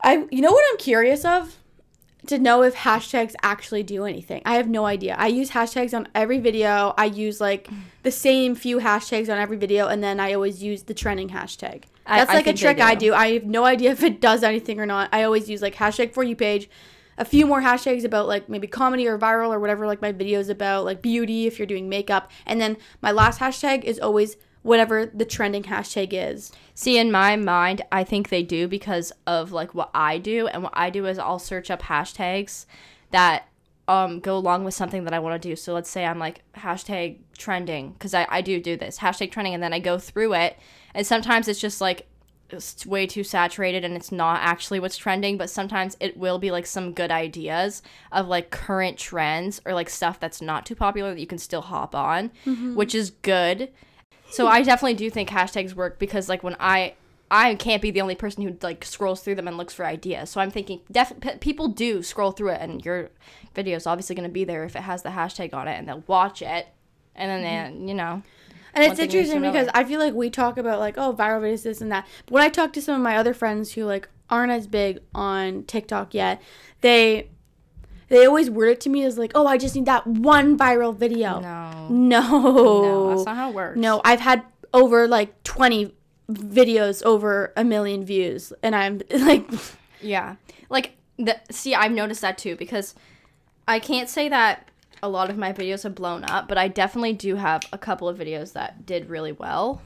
[0.04, 1.58] I, you know what I'm curious of?
[2.28, 4.41] To know if hashtags actually do anything.
[4.45, 5.15] I have no idea.
[5.17, 6.93] I use hashtags on every video.
[6.97, 7.67] I use like
[8.04, 11.86] the same few hashtags on every video, and then I always use the trending hashtag.
[12.05, 13.07] I- That's I like a think they trick I do.
[13.07, 13.13] do.
[13.13, 15.09] I have no idea if it does anything or not.
[15.11, 16.69] I always use like hashtag for you page,
[17.17, 20.49] a few more hashtags about like maybe comedy or viral or whatever like my videos
[20.49, 25.05] about, like beauty if you're doing makeup, and then my last hashtag is always whatever
[25.07, 26.51] the trending hashtag is.
[26.75, 30.63] See, in my mind, I think they do because of like what I do, and
[30.63, 32.65] what I do is I'll search up hashtags
[33.11, 33.47] that
[33.91, 35.56] um go along with something that I want to do.
[35.58, 39.54] So let's say I'm like hashtag trending because I, I do do this hashtag trending,
[39.54, 40.58] and then I go through it,
[40.93, 42.08] and sometimes it's just like
[42.49, 46.51] it's way too saturated and it's not actually what's trending but sometimes it will be
[46.51, 51.13] like some good ideas of like current trends or like stuff that's not too popular
[51.13, 52.30] that you can still hop on
[52.75, 53.71] which is good
[54.32, 56.95] so I definitely do think hashtags work because like when I
[57.33, 60.29] I can't be the only person who like scrolls through them and looks for ideas.
[60.29, 63.09] So I'm thinking definitely people do scroll through it and your
[63.55, 65.87] video is obviously going to be there if it has the hashtag on it and
[65.87, 66.67] they'll watch it
[67.15, 67.87] and then they, mm-hmm.
[67.87, 68.21] you know.
[68.73, 69.69] And it's thing leads to interesting because.
[69.73, 72.05] I feel like we talk about like, oh, viral videos, this and that.
[72.25, 74.99] But when I talk to some of my other friends who like aren't as big
[75.15, 76.41] on TikTok yet,
[76.81, 77.29] they
[78.09, 80.93] they always word it to me as like, oh, I just need that one viral
[80.93, 81.39] video.
[81.39, 81.87] No.
[81.89, 82.21] No.
[82.21, 83.77] No, that's not how it works.
[83.77, 85.93] No, I've had over like 20
[86.35, 89.47] videos over a million views and I'm like
[90.01, 90.35] Yeah.
[90.69, 92.95] Like the see I've noticed that too because
[93.67, 94.69] I can't say that
[95.03, 98.07] a lot of my videos have blown up, but I definitely do have a couple
[98.07, 99.81] of videos that did really well.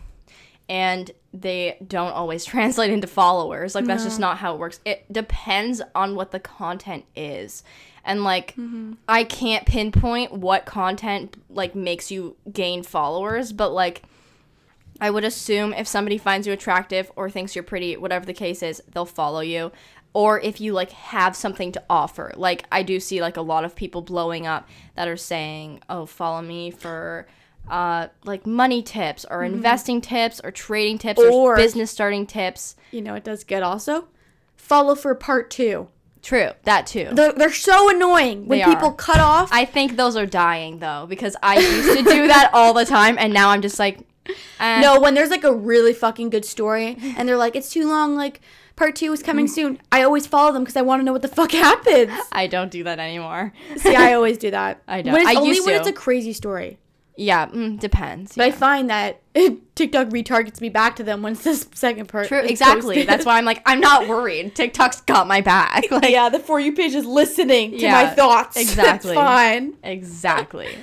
[0.68, 3.76] And they don't always translate into followers.
[3.76, 4.80] Like that's just not how it works.
[4.86, 7.64] It depends on what the content is.
[8.04, 8.94] And like mm-hmm.
[9.08, 14.04] I can't pinpoint what content like makes you gain followers, but like
[15.06, 18.64] I would assume if somebody finds you attractive or thinks you're pretty, whatever the case
[18.64, 19.72] is, they'll follow you.
[20.14, 22.32] Or if you like have something to offer.
[22.36, 26.06] Like I do see like a lot of people blowing up that are saying, "Oh,
[26.06, 27.28] follow me for
[27.70, 32.76] uh like money tips or investing tips or trading tips or, Or- business starting tips."
[32.92, 34.08] You know, it does good also.
[34.56, 35.90] Follow for part two.
[36.22, 37.10] True, that too.
[37.12, 38.96] They're, they're so annoying when They people are.
[38.96, 39.50] cut off.
[39.52, 43.18] I think those are dying though because I used to do that all the time
[43.20, 44.00] and now I'm just like
[44.60, 44.82] eh.
[44.82, 48.16] no, when there's like a really fucking good story and they're like, it's too long,
[48.16, 48.42] like
[48.76, 49.80] part two is coming soon.
[49.92, 52.12] I always follow them because I want to know what the fuck happens.
[52.32, 53.54] I don't do that anymore.
[53.78, 54.82] See, I always do that.
[54.88, 55.14] I don't.
[55.14, 55.80] When it's I only when to.
[55.80, 56.80] it's a crazy story.
[57.18, 58.36] Yeah, mm, depends.
[58.36, 59.22] But I find that
[59.76, 62.28] TikTok retargets me back to them once this second part.
[62.28, 62.96] True, exactly.
[62.96, 63.08] posted.
[63.08, 64.54] That's why I'm like, I'm not worried.
[64.54, 65.90] TikTok's got my back.
[65.92, 68.58] Like, yeah, the for you page is listening to my thoughts.
[68.58, 69.12] exactly.
[69.12, 69.76] It's fine.
[69.82, 70.76] exactly.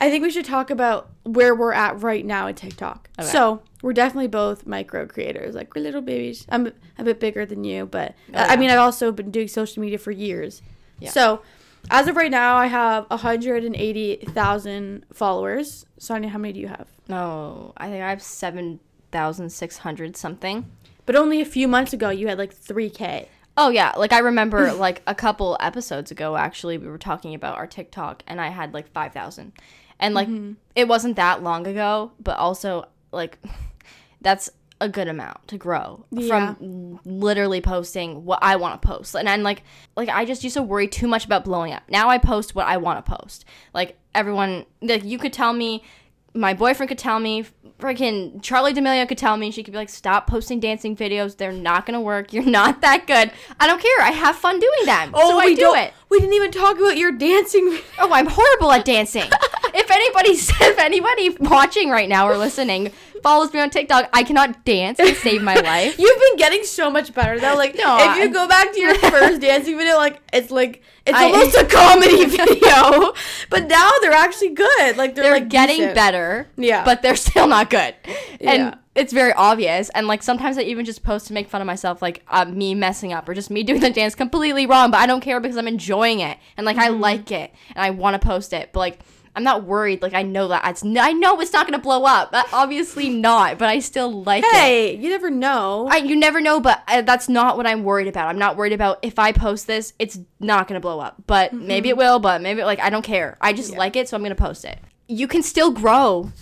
[0.00, 3.10] I think we should talk about where we're at right now at TikTok.
[3.18, 3.28] Okay.
[3.28, 5.54] So we're definitely both micro creators.
[5.54, 6.46] Like we're little babies.
[6.48, 9.82] I'm a bit bigger than you, but Oh, I mean, I've also been doing social
[9.82, 10.62] media for years.
[10.98, 11.10] Yeah.
[11.10, 11.42] So
[11.90, 15.86] as of right now, I have 180,000 followers.
[15.98, 16.88] Sonia, how many do you have?
[17.08, 20.70] No, I think I have 7,600 something.
[21.06, 23.26] But only a few months ago, you had like 3K.
[23.56, 23.92] Oh, yeah.
[23.96, 28.22] Like, I remember, like, a couple episodes ago, actually, we were talking about our TikTok,
[28.26, 29.52] and I had, like, 5,000.
[30.00, 30.54] And, like, mm-hmm.
[30.74, 33.38] it wasn't that long ago, but also, like,
[34.20, 36.54] that's a good amount to grow Yeah.
[36.54, 39.14] from literally posting what I want to post.
[39.14, 39.62] And I'm like
[39.94, 41.82] like I just used to worry too much about blowing up.
[41.88, 43.44] Now I post what I want to post.
[43.74, 45.84] Like everyone like you could tell me
[46.32, 47.44] my boyfriend could tell me
[47.80, 51.36] freaking Charli D'Amelio could tell me she could be like stop posting dancing videos.
[51.36, 52.32] They're not going to work.
[52.32, 53.32] You're not that good.
[53.58, 54.00] I don't care.
[54.00, 55.10] I have fun doing them.
[55.14, 55.92] Oh, so I we do it.
[56.08, 57.78] We didn't even talk about your dancing.
[58.02, 59.24] Oh, I'm horrible at dancing.
[59.74, 64.64] if anybody if anybody watching right now or listening follows me on TikTok, I cannot
[64.64, 65.98] dance to save my life.
[65.98, 67.54] You've been getting so much better though.
[67.56, 71.16] Like No, if you go back to your first dancing video, like it's like it's
[71.18, 73.12] I- almost a comedy video.
[73.50, 74.96] But now they're actually good.
[74.96, 75.94] Like they're, they're like getting decent.
[75.94, 76.48] better.
[76.56, 76.84] Yeah.
[76.84, 77.94] But they're still not good.
[78.40, 78.52] Yeah.
[78.52, 79.88] And it's very obvious.
[79.90, 82.74] And like sometimes I even just post to make fun of myself, like uh, me
[82.74, 84.90] messing up or just me doing the dance completely wrong.
[84.90, 86.94] But I don't care because I'm enjoying it and like Mm-hmm.
[86.94, 88.70] I like it and I want to post it.
[88.72, 88.98] But like
[89.34, 90.02] I'm not worried.
[90.02, 92.30] Like I know that it's n- I know it's not gonna blow up.
[92.52, 93.58] Obviously not.
[93.58, 94.52] But I still like it.
[94.52, 95.88] Hey, you never know.
[95.90, 98.28] I, you never know, but uh, that's not what I'm worried about.
[98.28, 101.22] I'm not worried about if I post this, it's not gonna blow up.
[101.26, 102.18] But maybe it will.
[102.18, 103.38] But maybe like I don't care.
[103.40, 104.78] I just like it, so I'm gonna post it.
[105.06, 106.32] You can still grow,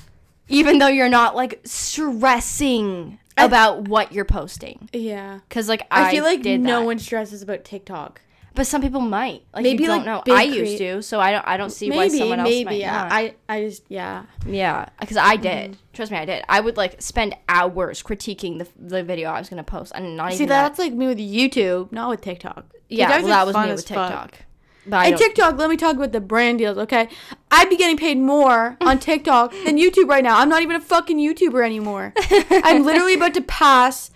[0.49, 4.89] even though you're not like stressing about what you're posting.
[4.93, 5.41] yeah.
[5.49, 6.87] Cause like I, I, feel like no that.
[6.87, 8.21] one stresses about TikTok.
[8.59, 9.45] But some people might.
[9.55, 10.35] Like Maybe, you don't like, know.
[10.35, 11.47] I used to, so I don't.
[11.47, 12.65] I don't see why someone else maybe.
[12.65, 12.93] might yeah.
[12.93, 13.13] not.
[13.13, 14.25] I, I just, yeah.
[14.45, 15.71] Yeah, because I did.
[15.71, 15.81] Mm-hmm.
[15.93, 16.45] Trust me, I did.
[16.49, 20.33] I would like spend hours critiquing the the video I was gonna post, and not
[20.33, 20.63] See, even that.
[20.63, 22.67] that's like me with YouTube, not with TikTok.
[22.89, 24.09] Yeah, well, that was me with fuck.
[24.11, 24.45] TikTok.
[24.89, 27.09] But And TikTok, let me talk about the brand deals, okay?
[27.53, 30.41] I'd be getting paid more on TikTok than YouTube right now.
[30.41, 32.13] I'm not even a fucking YouTuber anymore.
[32.51, 34.11] I'm literally about to pass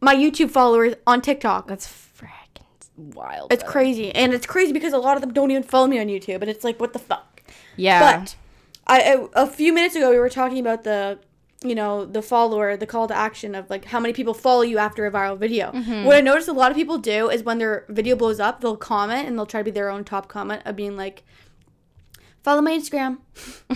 [0.00, 1.68] my YouTube followers on TikTok.
[1.68, 2.05] That's
[2.96, 3.52] wild.
[3.52, 4.14] It's crazy.
[4.14, 6.40] And it's crazy because a lot of them don't even follow me on YouTube.
[6.42, 7.42] And it's like, what the fuck?
[7.76, 8.20] Yeah.
[8.20, 8.36] But
[8.86, 11.18] I, I a few minutes ago we were talking about the
[11.62, 14.76] you know the follower the call to action of like how many people follow you
[14.78, 16.04] after a viral video Mm-hmm.
[16.04, 18.76] what i noticed a lot of people do is when their video blows up they'll
[18.76, 21.24] comment and they'll try to be their own top comment of being like
[22.44, 23.18] follow my instagram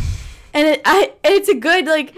[0.53, 2.15] and it I, it's a good like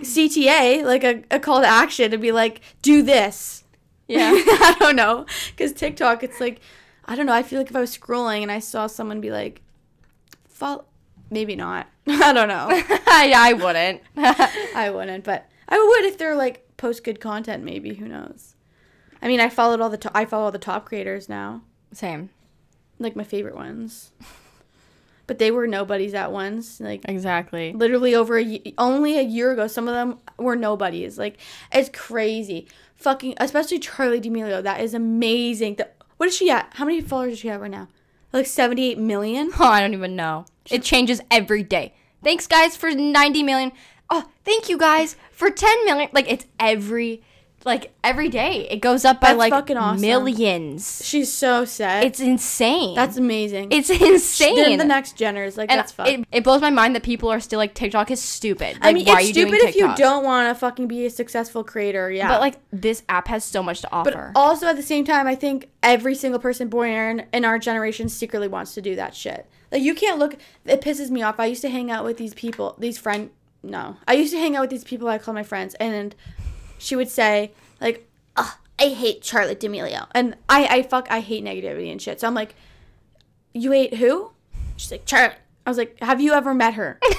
[0.00, 3.64] cta like a, a call to action to be like do this
[4.08, 4.30] yeah.
[4.34, 6.60] i don't know because tiktok it's like
[7.06, 9.30] i don't know i feel like if i was scrolling and i saw someone be
[9.30, 9.62] like
[10.48, 10.84] follow
[11.30, 12.68] maybe not i don't know
[13.08, 14.02] I, I wouldn't.
[14.16, 17.64] I wouldn't, but I would if they're like post good content.
[17.64, 18.54] Maybe who knows?
[19.22, 22.28] I mean, I followed all the to- I follow all the top creators now, Same.
[22.98, 24.12] like my favorite ones.
[25.26, 26.78] But they were nobodies at once.
[26.78, 27.72] Like Exactly.
[27.72, 31.16] literally over a only a year ago, some of them were nobodies.
[31.16, 31.38] Like
[31.72, 32.68] it's crazy.
[32.96, 34.62] Fucking especially Charli D'Amelio.
[34.62, 35.76] That is amazing.
[35.76, 36.72] The, what is she at?
[36.74, 37.88] How many followers does she have right now?
[38.32, 39.50] Like seventy eight million.
[39.58, 40.46] Oh, I don't even know.
[40.70, 41.94] It changes every day.
[42.24, 43.72] Thanks, guys, for 90 million.
[44.10, 46.08] Oh, thank you guys for 10 million.
[46.12, 47.22] Like, it's every
[47.66, 48.66] like every day.
[48.70, 50.00] It goes up by That's like fucking awesome.
[50.00, 51.02] millions.
[51.04, 52.04] She's so sad.
[52.04, 52.94] It's insane.
[52.94, 53.68] that's amazing.
[53.72, 54.78] it's They're insane.
[54.78, 55.56] the next Jenners.
[55.56, 56.06] Like and that's fun.
[56.06, 58.74] it, it blows my mind that people are still like TikTok is stupid.
[58.76, 61.04] Like, I mean, why it's are you stupid if you don't want to fucking be
[61.06, 62.10] a successful creator.
[62.10, 64.30] Yeah, But like this app has so much to offer.
[64.32, 67.58] But also at the same time, I think every single person born in, in our
[67.58, 69.46] generation secretly wants to do that shit.
[69.72, 70.36] Like you can't look.
[70.64, 71.40] It pisses me off.
[71.40, 72.76] I used to hang out with these people.
[72.78, 73.30] These friend.
[73.62, 76.14] No, I used to hang out with these people I call my friends, and
[76.78, 81.44] she would say like, Ugh, "I hate Charlotte D'Amelio," and I I fuck I hate
[81.44, 82.20] negativity and shit.
[82.20, 82.54] So I'm like,
[83.52, 84.32] "You hate who?"
[84.76, 87.00] She's like, "Charlotte." I was like, "Have you ever met her?"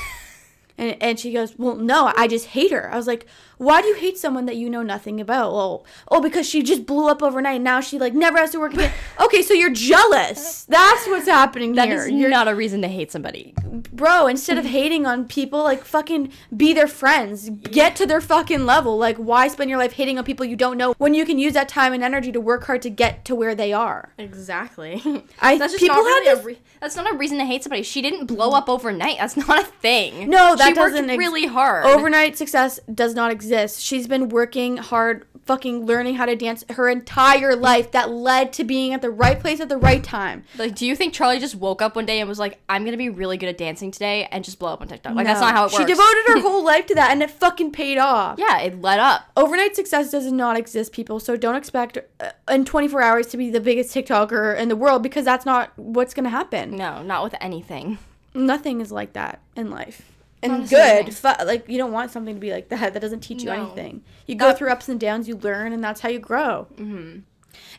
[0.78, 2.92] And, and she goes, Well, no, I just hate her.
[2.92, 3.26] I was like,
[3.58, 5.52] Why do you hate someone that you know nothing about?
[5.52, 7.56] Well, oh, because she just blew up overnight.
[7.56, 8.92] And now she like never has to work again.
[9.22, 10.66] okay, so you're jealous.
[10.66, 12.02] That's what's happening that here.
[12.04, 13.54] is you're, not a reason to hate somebody.
[13.92, 17.50] bro, instead of hating on people, like fucking be their friends.
[17.50, 18.98] Get to their fucking level.
[18.98, 21.54] Like, why spend your life hating on people you don't know when you can use
[21.54, 24.14] that time and energy to work hard to get to where they are?
[24.20, 25.02] Exactly.
[25.42, 27.82] I That's just people not really a re- that's not a reason to hate somebody.
[27.82, 29.18] She didn't blow up overnight.
[29.18, 30.30] That's not a thing.
[30.30, 31.86] No, that she worked doesn't ex- really hard.
[31.86, 33.47] Overnight success does not exist.
[33.80, 38.64] She's been working hard, fucking learning how to dance her entire life that led to
[38.64, 40.44] being at the right place at the right time.
[40.58, 42.98] Like, do you think Charli just woke up one day and was like, "I'm gonna
[42.98, 45.16] be really good at dancing today," and just blow up on TikTok?
[45.16, 45.78] Like, that's not how it works.
[45.78, 48.38] She devoted her whole life to that and it fucking paid off.
[48.38, 49.24] yeah, it led up.
[49.38, 51.20] Overnight success does not exist, people.
[51.20, 55.02] So don't expect uh, in 24 hours to be the biggest TikToker in the world
[55.04, 56.76] because that's not what's to happen.
[56.76, 58.00] No, not with anything.
[58.34, 60.02] Nothing is like that in life.
[60.44, 61.14] And Honestly, good.
[61.16, 62.94] Fu- like, you don't want something to be like that.
[62.94, 63.64] That doesn't teach you No.
[63.66, 64.04] anything.
[64.28, 66.68] You go through ups and downs, you learn, and that's how you grow.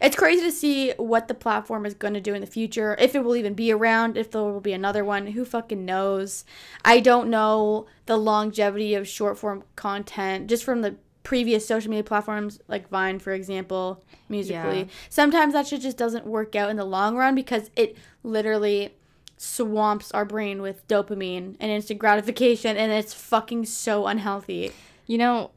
[0.00, 2.96] It's crazy to see what the platform is going to do in the future.
[2.98, 6.44] If it will even be around, if there will be another one, who fucking knows?
[6.84, 12.02] I don't know the longevity of short form content just from the previous social media
[12.02, 14.74] platforms like Vine, for example, Musical.ly.
[14.74, 14.84] Yeah.
[15.10, 18.94] Sometimes that shit just doesn't work out in the long run because it literally
[19.38, 24.72] swamps our brain with dopamine and instant gratification and it's fucking so unhealthy.
[25.06, 25.50] You know,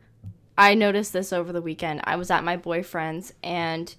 [0.58, 2.02] I noticed this over the weekend.
[2.04, 3.94] I was at my boyfriend's and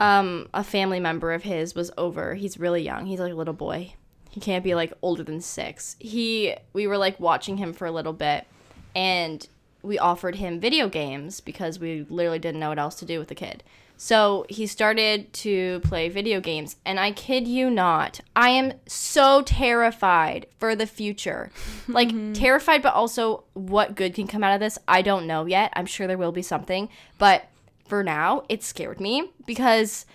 [0.00, 2.34] um a family member of his was over.
[2.34, 3.06] He's really young.
[3.06, 3.94] He's like a little boy.
[4.28, 5.96] He can't be like older than 6.
[6.00, 8.46] He we were like watching him for a little bit
[8.94, 9.46] and
[9.82, 13.28] we offered him video games because we literally didn't know what else to do with
[13.28, 13.62] the kid.
[14.02, 19.42] So he started to play video games, and I kid you not, I am so
[19.42, 21.50] terrified for the future.
[21.86, 25.70] Like, terrified, but also what good can come out of this, I don't know yet.
[25.76, 27.48] I'm sure there will be something, but
[27.88, 30.06] for now, it scared me because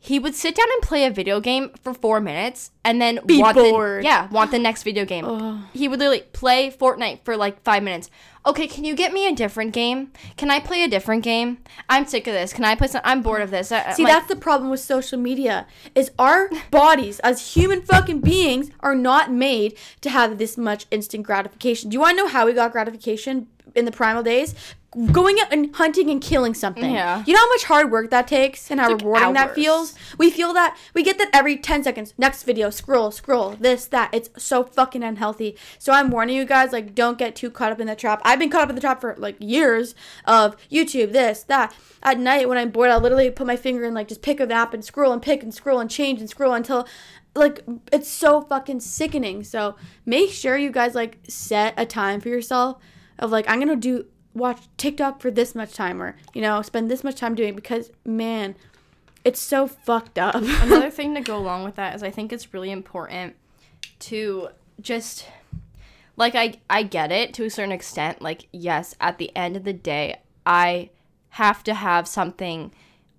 [0.00, 3.40] he would sit down and play a video game for four minutes and then Be
[3.40, 4.02] want bored.
[4.02, 5.64] The, yeah, want the next video game.
[5.72, 8.08] He would literally play Fortnite for like five minutes.
[8.46, 10.12] Okay, can you get me a different game?
[10.36, 11.58] Can I play a different game?
[11.90, 12.52] I'm sick of this.
[12.52, 13.00] Can I play some?
[13.04, 13.72] I'm bored of this.
[13.72, 15.66] I- See, like- that's the problem with social media.
[15.94, 21.24] Is our bodies as human fucking beings are not made to have this much instant
[21.24, 21.90] gratification.
[21.90, 24.54] Do you want to know how we got gratification in the primal days?
[25.12, 26.94] Going out and hunting and killing something.
[26.94, 27.22] Yeah.
[27.26, 29.94] You know how much hard work that takes and how like rewarding that feels?
[30.16, 32.14] We feel that we get that every 10 seconds.
[32.16, 34.08] Next video, scroll, scroll, this, that.
[34.14, 35.58] It's so fucking unhealthy.
[35.78, 38.22] So I'm warning you guys, like, don't get too caught up in the trap.
[38.24, 41.74] I've been caught up in the trap for like years of YouTube, this, that.
[42.02, 44.50] At night when I'm bored, I'll literally put my finger in, like, just pick an
[44.50, 46.88] app and scroll and pick and scroll and change and scroll until
[47.34, 49.44] like it's so fucking sickening.
[49.44, 52.78] So make sure you guys like set a time for yourself
[53.18, 54.06] of like I'm gonna do
[54.38, 57.90] watch TikTok for this much time or you know spend this much time doing because
[58.04, 58.54] man,
[59.24, 60.34] it's so fucked up.
[60.62, 63.36] another thing to go along with that is I think it's really important
[64.00, 64.48] to
[64.80, 65.26] just
[66.16, 68.22] like I I get it to a certain extent.
[68.22, 70.90] Like yes, at the end of the day, I
[71.30, 72.72] have to have something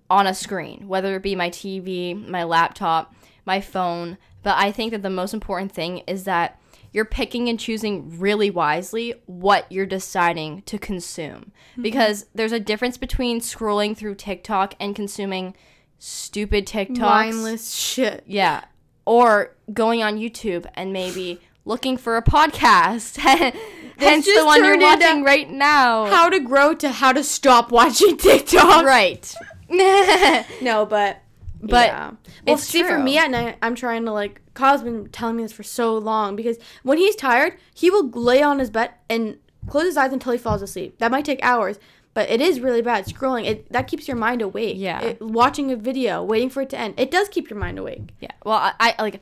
[0.08, 3.14] on a screen, whether it be my TV, my laptop,
[3.46, 4.18] my phone.
[4.42, 6.59] But I think that the most important thing is that
[6.92, 11.52] you're picking and choosing really wisely what you're deciding to consume.
[11.72, 11.82] Mm-hmm.
[11.82, 15.54] Because there's a difference between scrolling through TikTok and consuming
[15.98, 16.98] stupid TikToks.
[16.98, 18.24] Mindless shit.
[18.26, 18.64] Yeah.
[19.04, 23.16] Or going on YouTube and maybe looking for a podcast.
[23.98, 26.06] Hence the one you're watching right now.
[26.06, 28.84] How to grow to how to stop watching TikTok.
[28.84, 29.34] right.
[30.60, 31.22] No, but
[31.62, 32.08] But yeah.
[32.08, 34.40] well, it's see, for me at night, I'm trying to like.
[34.54, 38.42] Kyle's been telling me this for so long because when he's tired, he will lay
[38.42, 39.38] on his bed and
[39.68, 40.98] close his eyes until he falls asleep.
[40.98, 41.78] That might take hours,
[42.14, 43.06] but it is really bad.
[43.06, 44.76] Scrolling it that keeps your mind awake.
[44.78, 45.00] Yeah.
[45.00, 48.10] It- watching a video, waiting for it to end, it does keep your mind awake.
[48.20, 48.32] yeah.
[48.44, 49.20] Well, I, I like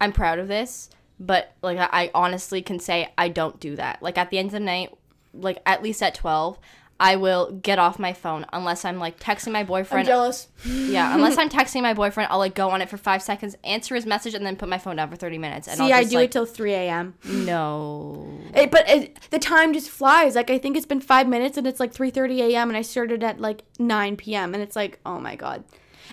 [0.00, 4.02] I'm proud of this, but like I, I honestly can say I don't do that.
[4.02, 4.92] Like at the end of the night,
[5.32, 6.58] like at least at 12,
[7.00, 10.06] I will get off my phone unless I'm like texting my I'm boyfriend.
[10.06, 10.48] jealous.
[10.64, 13.94] yeah, unless I'm texting my boyfriend, I'll like go on it for five seconds, answer
[13.94, 15.66] his message, and then put my phone down for 30 minutes.
[15.66, 17.14] And See, I'll I do like, it till 3 a.m.
[17.24, 18.28] no.
[18.54, 20.34] It, but it, the time just flies.
[20.36, 22.68] Like I think it's been five minutes, and it's like 3:30 a.m.
[22.70, 24.54] and I started at like 9 p.m.
[24.54, 25.64] and it's like, oh my god.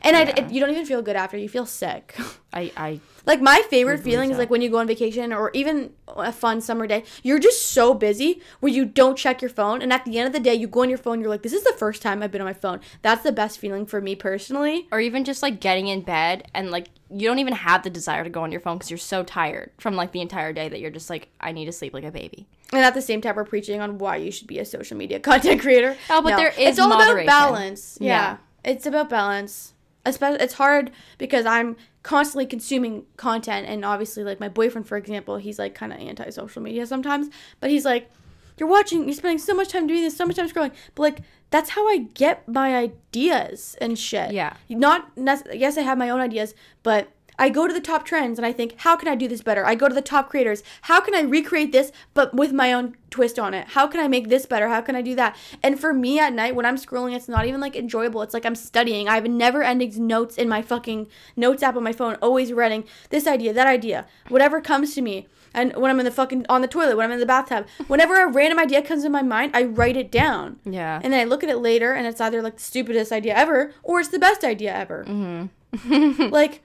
[0.01, 1.37] And I, it, you don't even feel good after.
[1.37, 2.15] You feel sick.
[2.53, 5.93] I, I like my favorite feeling is like when you go on vacation or even
[6.07, 7.03] a fun summer day.
[7.23, 10.33] You're just so busy where you don't check your phone, and at the end of
[10.33, 11.21] the day, you go on your phone.
[11.21, 12.81] You're like, this is the first time I've been on my phone.
[13.01, 14.87] That's the best feeling for me personally.
[14.91, 18.23] or even just like getting in bed and like you don't even have the desire
[18.23, 20.79] to go on your phone because you're so tired from like the entire day that
[20.79, 22.47] you're just like I need to sleep like a baby.
[22.73, 25.19] And at the same time, we're preaching on why you should be a social media
[25.31, 25.97] content creator.
[26.09, 27.27] Oh, but there is it's all moderation.
[27.27, 27.97] about balance.
[27.99, 28.37] Yeah.
[28.65, 28.71] Yeah.
[28.71, 29.73] it's about balance.
[30.05, 35.37] Especially, it's hard because I'm constantly consuming content, and obviously, like my boyfriend, for example,
[35.37, 37.29] he's like kind of anti-social media sometimes,
[37.59, 38.09] but he's like,
[38.57, 41.21] "You're watching, you're spending so much time doing this, so much time scrolling," but like
[41.51, 44.31] that's how I get my ideas and shit.
[44.31, 44.55] Yeah.
[44.69, 48.37] Not nec- yes, I have my own ideas, but I go to the top trends
[48.37, 49.65] and I think, how can I do this better?
[49.65, 50.61] I go to the top creators.
[50.83, 53.69] How can I recreate this but with my own twist on it?
[53.69, 54.69] How can I make this better?
[54.69, 55.35] How can I do that?
[55.63, 58.21] And for me at night when I'm scrolling, it's not even like enjoyable.
[58.21, 59.09] It's like I'm studying.
[59.09, 62.83] I have never ending notes in my fucking notes app on my phone, always writing
[63.09, 65.27] this idea, that idea, whatever comes to me.
[65.51, 68.21] And when I'm in the fucking on the toilet, when I'm in the bathtub, whenever
[68.21, 70.59] a random idea comes in my mind, I write it down.
[70.63, 71.01] Yeah.
[71.03, 73.73] And then I look at it later and it's either like the stupidest idea ever
[73.81, 75.05] or it's the best idea ever.
[75.05, 76.29] Mm-hmm.
[76.31, 76.61] like,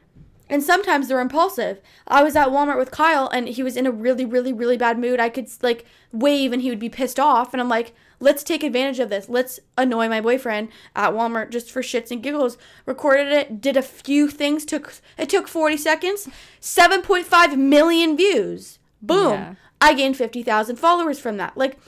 [0.49, 1.81] and sometimes they're impulsive.
[2.07, 4.99] I was at Walmart with Kyle and he was in a really, really, really bad
[4.99, 5.19] mood.
[5.19, 7.53] I could like wave and he would be pissed off.
[7.53, 9.29] And I'm like, let's take advantage of this.
[9.29, 12.59] Let's annoy my boyfriend at Walmart just for shits and giggles.
[12.85, 16.29] Recorded it, did a few things, took it took 40 seconds,
[16.61, 18.79] 7.5 million views.
[19.03, 19.33] Boom.
[19.33, 19.55] Yeah.
[19.81, 21.57] I gained 50,000 followers from that.
[21.57, 21.79] Like,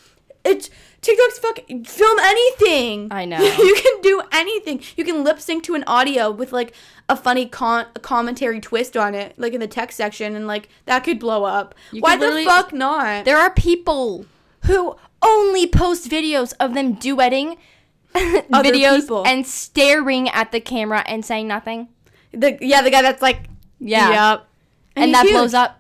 [0.45, 0.71] it's
[1.01, 3.09] TikTok's fuck film anything.
[3.11, 3.39] I know.
[3.41, 4.83] you can do anything.
[4.97, 6.75] You can lip sync to an audio with like
[7.09, 10.69] a funny con- a commentary twist on it, like in the text section, and like
[10.87, 11.75] that could blow up.
[11.93, 13.25] You Why the fuck not?
[13.25, 14.27] There are people
[14.65, 17.57] who only post videos of them duetting
[18.15, 19.27] videos people.
[19.27, 21.89] and staring at the camera and saying nothing.
[22.33, 23.49] The yeah, the guy that's like
[23.81, 24.33] Yeah.
[24.33, 24.47] yep,
[24.97, 25.78] And, he's that blows up.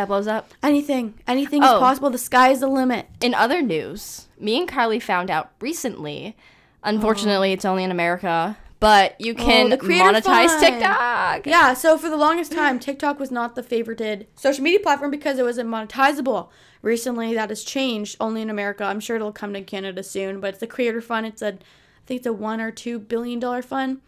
[0.00, 0.50] That blows up.
[0.62, 1.78] Anything, anything is Oh.
[1.78, 2.08] possible.
[2.08, 3.06] The sky is the limit.
[3.20, 6.38] In other news, me and Carly found out recently.
[6.82, 7.52] Unfortunately, oh.
[7.52, 9.68] it's only in America, but you oh, can Oh.
[9.68, 10.60] the creator monetize fund.
[10.62, 11.46] TikTok.
[11.46, 15.38] Yeah, so for the longest time, TikTok was not the favorited social media platform because
[15.38, 16.48] it wasn't monetizable.
[16.80, 18.84] Recently, that has changed only in America.
[18.84, 21.26] I'm sure it'll come to Canada soon, but it's the creator fund.
[21.26, 24.00] It's a, I think it's a one or two billion dollar fund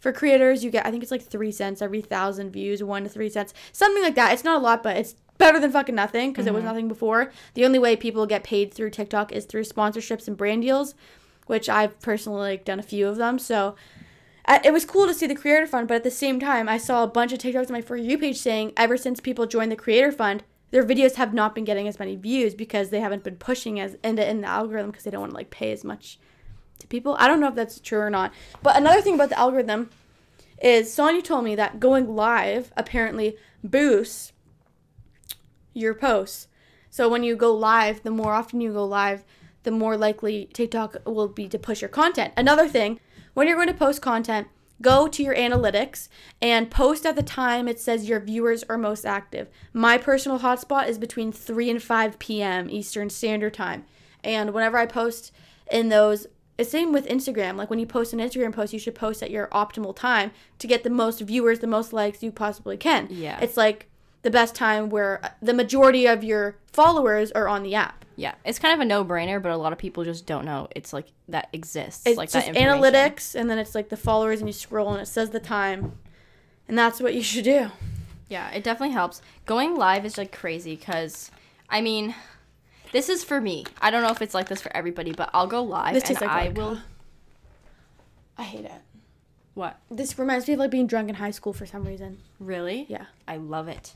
[0.00, 0.62] for creators.
[0.62, 3.54] You get, I think it's like three cents every thousand views, one to three cents,
[3.72, 4.34] something like that.
[4.34, 6.68] It's not a lot, but it's better than fucking nothing because it was mm-hmm.
[6.68, 7.32] nothing before.
[7.54, 10.94] The only way people get paid through TikTok is through sponsorships and brand deals,
[11.46, 13.40] which I've personally like done a few of them.
[13.40, 13.74] So
[14.48, 17.02] it was cool to see the creator fund, but at the same time, I saw
[17.02, 19.76] a bunch of TikToks on my For You page saying ever since people joined the
[19.76, 23.36] creator fund, their videos have not been getting as many views because they haven't been
[23.36, 26.18] pushing as into in the algorithm because they don't want to like pay as much
[26.78, 27.16] to people.
[27.18, 28.32] I don't know if that's true or not.
[28.62, 29.90] But another thing about the algorithm
[30.62, 34.32] is Sonia told me that going live apparently boosts
[35.72, 36.48] your posts.
[36.90, 39.24] So when you go live, the more often you go live,
[39.62, 42.32] the more likely TikTok will be to push your content.
[42.36, 42.98] Another thing,
[43.34, 44.48] when you're going to post content,
[44.82, 46.08] go to your analytics
[46.40, 49.48] and post at the time it says your viewers are most active.
[49.72, 52.70] My personal hotspot is between 3 and 5 p.m.
[52.70, 53.84] Eastern Standard Time.
[54.24, 55.32] And whenever I post
[55.70, 56.26] in those,
[56.58, 57.56] it's same with Instagram.
[57.56, 60.66] Like when you post an Instagram post, you should post at your optimal time to
[60.66, 63.06] get the most viewers, the most likes you possibly can.
[63.10, 63.38] Yeah.
[63.40, 63.89] It's like
[64.22, 68.04] the best time where the majority of your followers are on the app.
[68.16, 70.92] Yeah, it's kind of a no-brainer, but a lot of people just don't know it's
[70.92, 72.06] like that exists.
[72.06, 75.00] It's like just that analytics, and then it's like the followers, and you scroll, and
[75.00, 75.98] it says the time,
[76.68, 77.70] and that's what you should do.
[78.28, 79.22] Yeah, it definitely helps.
[79.46, 81.30] Going live is like crazy because,
[81.68, 82.14] I mean,
[82.92, 83.64] this is for me.
[83.80, 86.20] I don't know if it's like this for everybody, but I'll go live This and
[86.20, 86.78] like I will.
[88.36, 88.72] I hate it.
[89.54, 89.78] What?
[89.90, 92.18] This reminds me of like being drunk in high school for some reason.
[92.38, 92.86] Really?
[92.88, 93.06] Yeah.
[93.26, 93.94] I love it.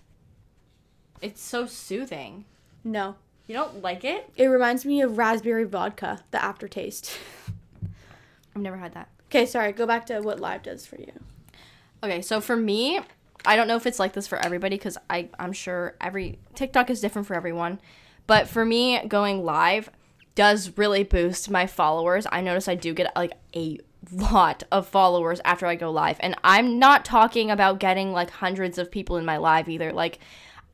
[1.20, 2.44] It's so soothing.
[2.82, 4.28] No, You don't like it?
[4.36, 7.18] it reminds me of raspberry vodka, the aftertaste.
[8.54, 9.08] I've never had that.
[9.28, 9.72] okay, sorry.
[9.72, 11.12] Go back to what live does for you.
[12.02, 13.00] Okay, so for me,
[13.44, 16.90] I don't know if it's like this for everybody because I I'm sure every TikTok
[16.90, 17.80] is different for everyone,
[18.26, 19.90] but for me, going live
[20.34, 22.26] does really boost my followers.
[22.30, 23.78] I notice I do get like a
[24.12, 28.76] lot of followers after I go live, and I'm not talking about getting like hundreds
[28.78, 29.92] of people in my live either.
[29.92, 30.18] Like,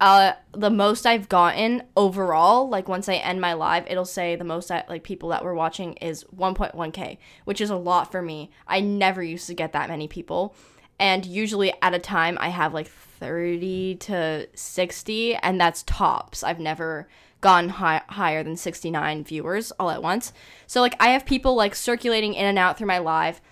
[0.01, 4.45] uh, the most I've gotten overall, like once I end my live, it'll say the
[4.45, 8.51] most I, like people that were watching is 1.1k, which is a lot for me.
[8.67, 10.55] I never used to get that many people,
[10.99, 16.43] and usually at a time I have like 30 to 60, and that's tops.
[16.43, 17.07] I've never
[17.43, 20.33] gone high, higher than 69 viewers all at once.
[20.67, 23.43] So like I have people like circulating in and out through my live,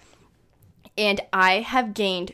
[0.97, 2.33] and I have gained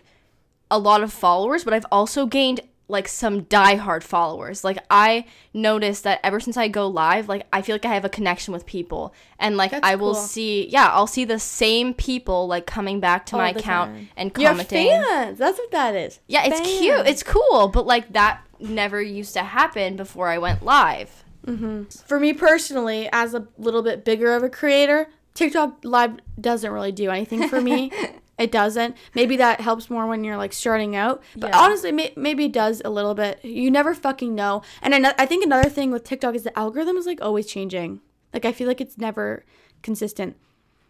[0.71, 4.63] a lot of followers, but I've also gained like some diehard followers.
[4.65, 5.25] Like I
[5.55, 8.53] noticed that ever since I go live, like I feel like I have a connection
[8.53, 10.23] with people, and like That's I will cool.
[10.23, 14.09] see, yeah, I'll see the same people like coming back to All my account time.
[14.17, 14.89] and commenting.
[14.91, 15.39] fans.
[15.39, 16.21] That's what that is.
[16.29, 16.79] Yeah, it's Fans.
[16.79, 21.25] cute, it's cool, but like that never used to happen before I went live.
[21.47, 21.85] Mm-hmm.
[22.07, 26.93] For me personally, as a little bit bigger of a creator, TikTok live doesn't really
[26.93, 27.91] do anything for me.
[28.39, 28.97] it doesn't.
[29.15, 31.23] Maybe that helps more when you're like starting out.
[31.37, 31.59] But Yeah.
[31.61, 33.45] honestly, may- maybe it does a little bit.
[33.45, 34.63] You never fucking know.
[34.83, 38.01] And ano- I think another thing with TikTok is the algorithm is like always changing.
[38.33, 39.45] Like I feel like it's never
[39.83, 40.37] consistent.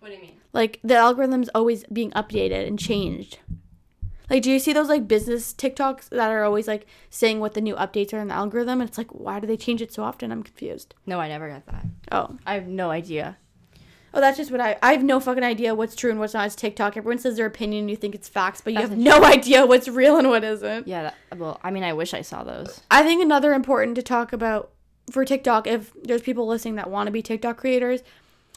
[0.01, 0.37] What do you mean?
[0.53, 3.39] Like the algorithm's always being updated and changed.
[4.31, 7.61] Like, do you see those like business TikToks that are always like saying what the
[7.61, 8.81] new updates are in the algorithm?
[8.81, 10.33] And it's like, why do they change it so often?
[10.33, 10.95] I'm confused.
[11.05, 11.85] No, I never got that.
[12.11, 13.37] Oh, I have no idea.
[14.15, 14.79] Oh, that's just what I.
[14.81, 16.47] I have no fucking idea what's true and what's not.
[16.47, 16.97] It's TikTok.
[16.97, 17.89] Everyone says their opinion.
[17.89, 20.87] You think it's facts, but you That's have no idea what's real and what isn't.
[20.87, 22.81] Yeah, that, well, I mean, I wish I saw those.
[22.91, 24.71] I think another important to talk about
[25.11, 28.03] for TikTok, if there's people listening that want to be TikTok creators,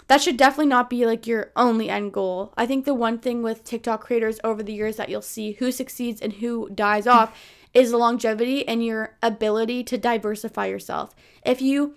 [0.08, 2.54] that should definitely not be like your only end goal.
[2.56, 5.72] I think the one thing with TikTok creators over the years that you'll see who
[5.72, 7.38] succeeds and who dies off
[7.74, 11.14] is the longevity and your ability to diversify yourself.
[11.46, 11.96] If you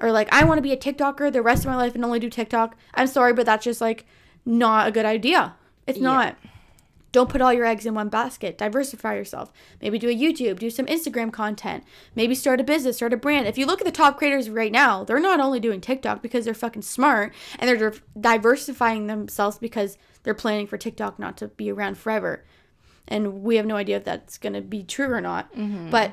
[0.00, 2.18] are like, I want to be a TikToker the rest of my life and only
[2.18, 4.04] do TikTok, I'm sorry, but that's just like
[4.44, 5.54] not a good idea.
[5.86, 6.04] It's Yeah.
[6.04, 6.36] not.
[7.12, 8.56] Don't put all your eggs in one basket.
[8.56, 9.52] Diversify yourself.
[9.82, 11.84] Maybe do a YouTube, do some Instagram content.
[12.16, 13.46] Maybe start a business, start a brand.
[13.46, 16.46] If you look at the top creators right now, they're not only doing TikTok because
[16.46, 21.70] they're fucking smart and they're diversifying themselves because they're planning for TikTok not to be
[21.70, 22.44] around forever.
[23.06, 25.52] And we have no idea if that's going to be true or not.
[25.54, 25.90] Mm-hmm.
[25.90, 26.12] But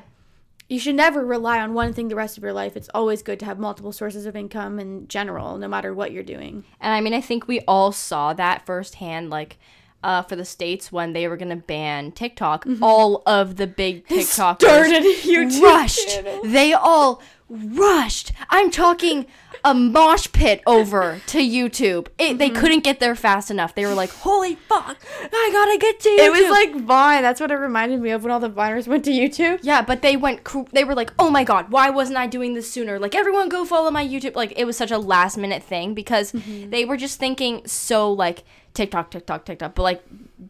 [0.70, 2.76] you should never rely on one thing the rest of your life.
[2.76, 6.22] It's always good to have multiple sources of income in general, no matter what you're
[6.22, 6.64] doing.
[6.80, 9.58] And I mean, I think we all saw that firsthand, like
[10.02, 12.64] uh, for the states when they were gonna ban TikTok.
[12.80, 16.08] All of the big TikTokers Started YouTube rushed.
[16.08, 16.40] channel.
[16.44, 18.32] They all rushed.
[18.48, 19.26] I'm talking
[19.62, 22.06] a mosh pit over to YouTube.
[22.18, 22.58] It, They Mm-hmm.
[22.60, 23.74] couldn't get there fast enough.
[23.74, 27.22] They were like, "Holy fuck, I gotta get to YouTube." It was like Vine.
[27.22, 29.58] That's what it reminded me of when all the Viners went to YouTube.
[29.62, 30.40] Yeah, but they went.
[30.72, 33.64] They were like, "Oh my god, why wasn't I doing this sooner?" Like, everyone go
[33.66, 34.34] follow my YouTube.
[34.34, 36.70] Like, it was such a last minute thing because Mm-hmm.
[36.70, 39.74] they were just thinking so like TikTok, TikTok, TikTok.
[39.74, 40.02] But like,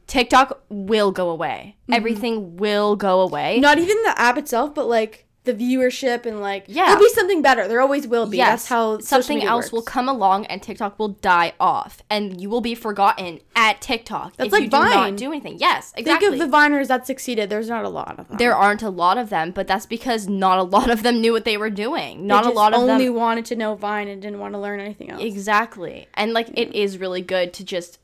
[0.07, 1.76] TikTok will go away.
[1.82, 1.94] Mm-hmm.
[1.94, 3.59] Everything will go away.
[3.59, 6.86] Not even the app itself, but like the viewership and like Yeah.
[6.86, 7.66] there'll be something better.
[7.66, 8.36] There always will be.
[8.36, 12.51] Yes, That's how something else will come along and TikTok will die off, and you
[12.51, 14.91] will be forgotten at TikTok That's if like you do Vine.
[14.91, 15.57] not do anything.
[15.59, 16.28] Yes, exactly.
[16.28, 17.49] Think of the Viners that succeeded.
[17.49, 18.36] There's not a lot of them.
[18.36, 21.32] there aren't a lot of them, but that's because not a lot of them knew
[21.32, 22.26] what they were doing.
[22.26, 24.59] Not a lot of only them only wanted to know Vine and didn't want to
[24.61, 25.22] learn anything else.
[25.22, 26.07] Exactly.
[26.14, 27.99] And like it is really good to just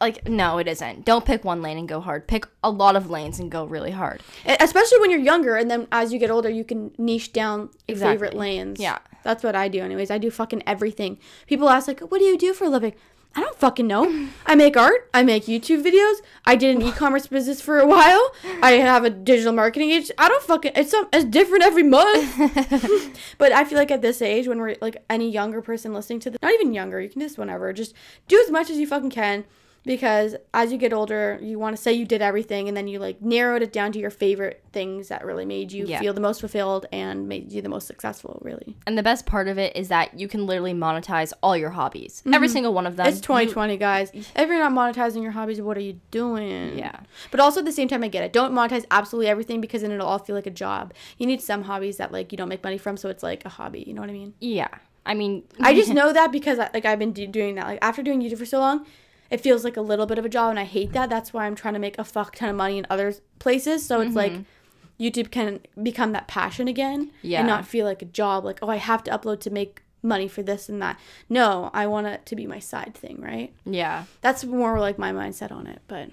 [0.00, 1.04] like no, it isn't.
[1.04, 2.26] Don't pick one lane and go hard.
[2.28, 4.22] Pick a lot of lanes and go really hard.
[4.60, 7.96] Especially when you're younger, and then as you get older, you can niche down your
[7.96, 8.14] Exactly.
[8.14, 8.78] favorite lanes.
[8.80, 8.98] Yeah.
[9.24, 9.80] that's what I do.
[9.82, 11.18] Anyways, I do fucking everything.
[11.46, 12.94] People ask like, "What do you do for a living?"
[13.36, 14.28] I don't fucking know.
[14.46, 15.10] I make art.
[15.12, 16.16] I make YouTube videos.
[16.46, 18.32] I did an e-commerce business for a while.
[18.62, 20.14] I have a digital marketing agency.
[20.16, 20.72] I don't fucking.
[20.74, 21.08] It's some.
[21.12, 22.24] It's different every month.
[23.38, 26.30] but I feel like at this age, when we're like any younger person listening to
[26.30, 27.92] this, not even younger, you can just whenever, just
[28.28, 29.44] do as much as you fucking can.
[29.84, 32.98] Because as you get older, you want to say you did everything, and then you
[32.98, 35.98] like narrowed it down to your favorite things that really made you Yeah.
[36.00, 38.38] feel the most fulfilled and made you the most successful.
[38.44, 41.70] Really, And the best part of it is that you can literally monetize all your
[41.70, 42.22] hobbies.
[42.30, 43.06] Every single one of them.
[43.06, 43.12] Mm-hmm.
[43.12, 44.10] it's You- 2020, guys.
[44.36, 46.78] If you're not monetizing your hobbies, what are you doing?
[46.78, 47.00] Yeah.
[47.30, 48.32] But also at the same time, I get it.
[48.32, 50.92] Don't monetize absolutely everything because then it'll all feel like a job.
[51.16, 53.48] You need some hobbies that like you don't make money from, so it's like a
[53.48, 53.84] hobby.
[53.86, 54.34] You know what I mean?
[54.40, 54.68] Yeah.
[55.06, 57.66] I mean I just know that because like I've been do- doing that.
[57.66, 58.84] Like after doing YouTube for so long,
[59.30, 61.10] it feels like a little bit of a job, and I hate that.
[61.10, 63.84] That's why I'm trying to make a fuck ton of money in other places.
[63.84, 65.02] So it's like mm-hmm.
[65.02, 67.40] YouTube can become that passion again, Yeah.
[67.40, 68.44] and not feel like a job.
[68.44, 70.98] Like oh, I have to upload to make money for this and that.
[71.28, 73.52] No, I want it to be my side thing, right?
[73.64, 74.04] Yeah.
[74.20, 75.82] That's more like my mindset on it.
[75.88, 76.10] But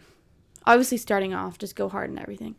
[0.66, 2.56] obviously, starting off, just go hard and everything.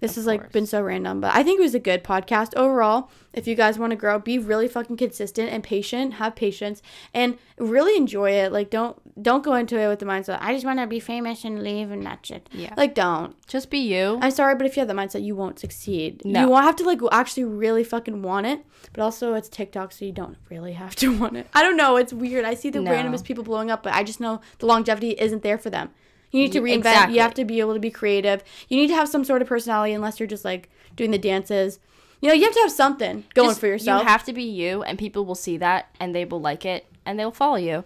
[0.00, 0.52] This Of has like course.
[0.52, 3.10] been so random, but I think it was a good podcast overall.
[3.32, 6.14] If you guys want to grow, be really fucking consistent and patient.
[6.14, 6.82] Have patience
[7.12, 8.52] and really enjoy it.
[8.52, 11.44] Like don't don't go into it with the mindset I just want to be famous
[11.44, 12.48] and leave and that's it.
[12.52, 12.74] Yeah.
[12.76, 13.34] Like don't.
[13.46, 14.18] Just be you.
[14.20, 16.22] I'm sorry, but if you have the mindset, you won't succeed.
[16.24, 16.42] No.
[16.42, 20.04] You won't have to like actually really fucking want it, but also it's TikTok, so
[20.04, 21.46] you don't really have to want it.
[21.54, 21.96] I don't know.
[21.96, 22.44] It's weird.
[22.44, 22.90] I see the No.
[22.92, 25.90] randomest people blowing up, but I just know the longevity isn't there for them.
[26.34, 26.74] You need to reinvent.
[26.78, 27.14] exactly.
[27.16, 28.42] You have to be able to be creative.
[28.68, 31.78] You need to have some sort of personality, unless you're just like doing the dances.
[32.20, 34.44] You know, you have to have something going Just- for yourself You have to be
[34.44, 37.56] you, and people will see that, and they will like it, and they will follow
[37.56, 37.84] you.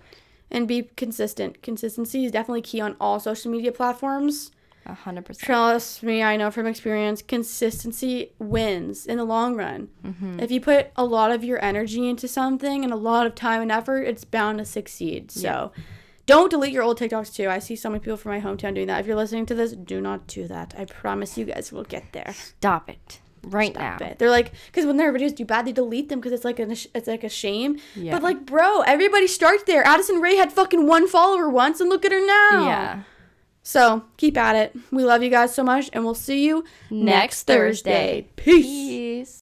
[0.50, 1.60] and be consistent.
[1.62, 4.50] Consistency is definitely key on all social media platforms.
[4.86, 5.44] A hundred percent.
[5.44, 9.88] Trust me, I know from experience, consistency wins in the long run.
[10.02, 10.40] Mm-hmm.
[10.40, 13.60] If you put a lot of your energy into something and a lot of time
[13.60, 15.30] and effort, it's bound to succeed.
[15.30, 15.72] So
[16.28, 17.48] don't delete your old TikToks too.
[17.48, 19.00] I see so many people from my hometown doing that.
[19.00, 20.74] If you're listening to this, do not do that.
[20.78, 22.32] I promise you guys will get there.
[22.34, 24.06] Stop it right Stop now.
[24.06, 24.18] it.
[24.18, 26.70] They're like, because when their videos do bad, they delete them because it's like a
[26.70, 27.78] it's like a shame.
[27.96, 28.12] Yeah.
[28.12, 29.82] But like, bro, everybody starts there.
[29.84, 32.66] Addison Rae had fucking one follower once, and look at her now.
[32.66, 33.02] Yeah.
[33.62, 34.76] So keep at it.
[34.90, 38.22] We love you guys so much, and we'll see you Next next Thursday.
[38.22, 38.28] Thursday.
[38.36, 39.36] Peace.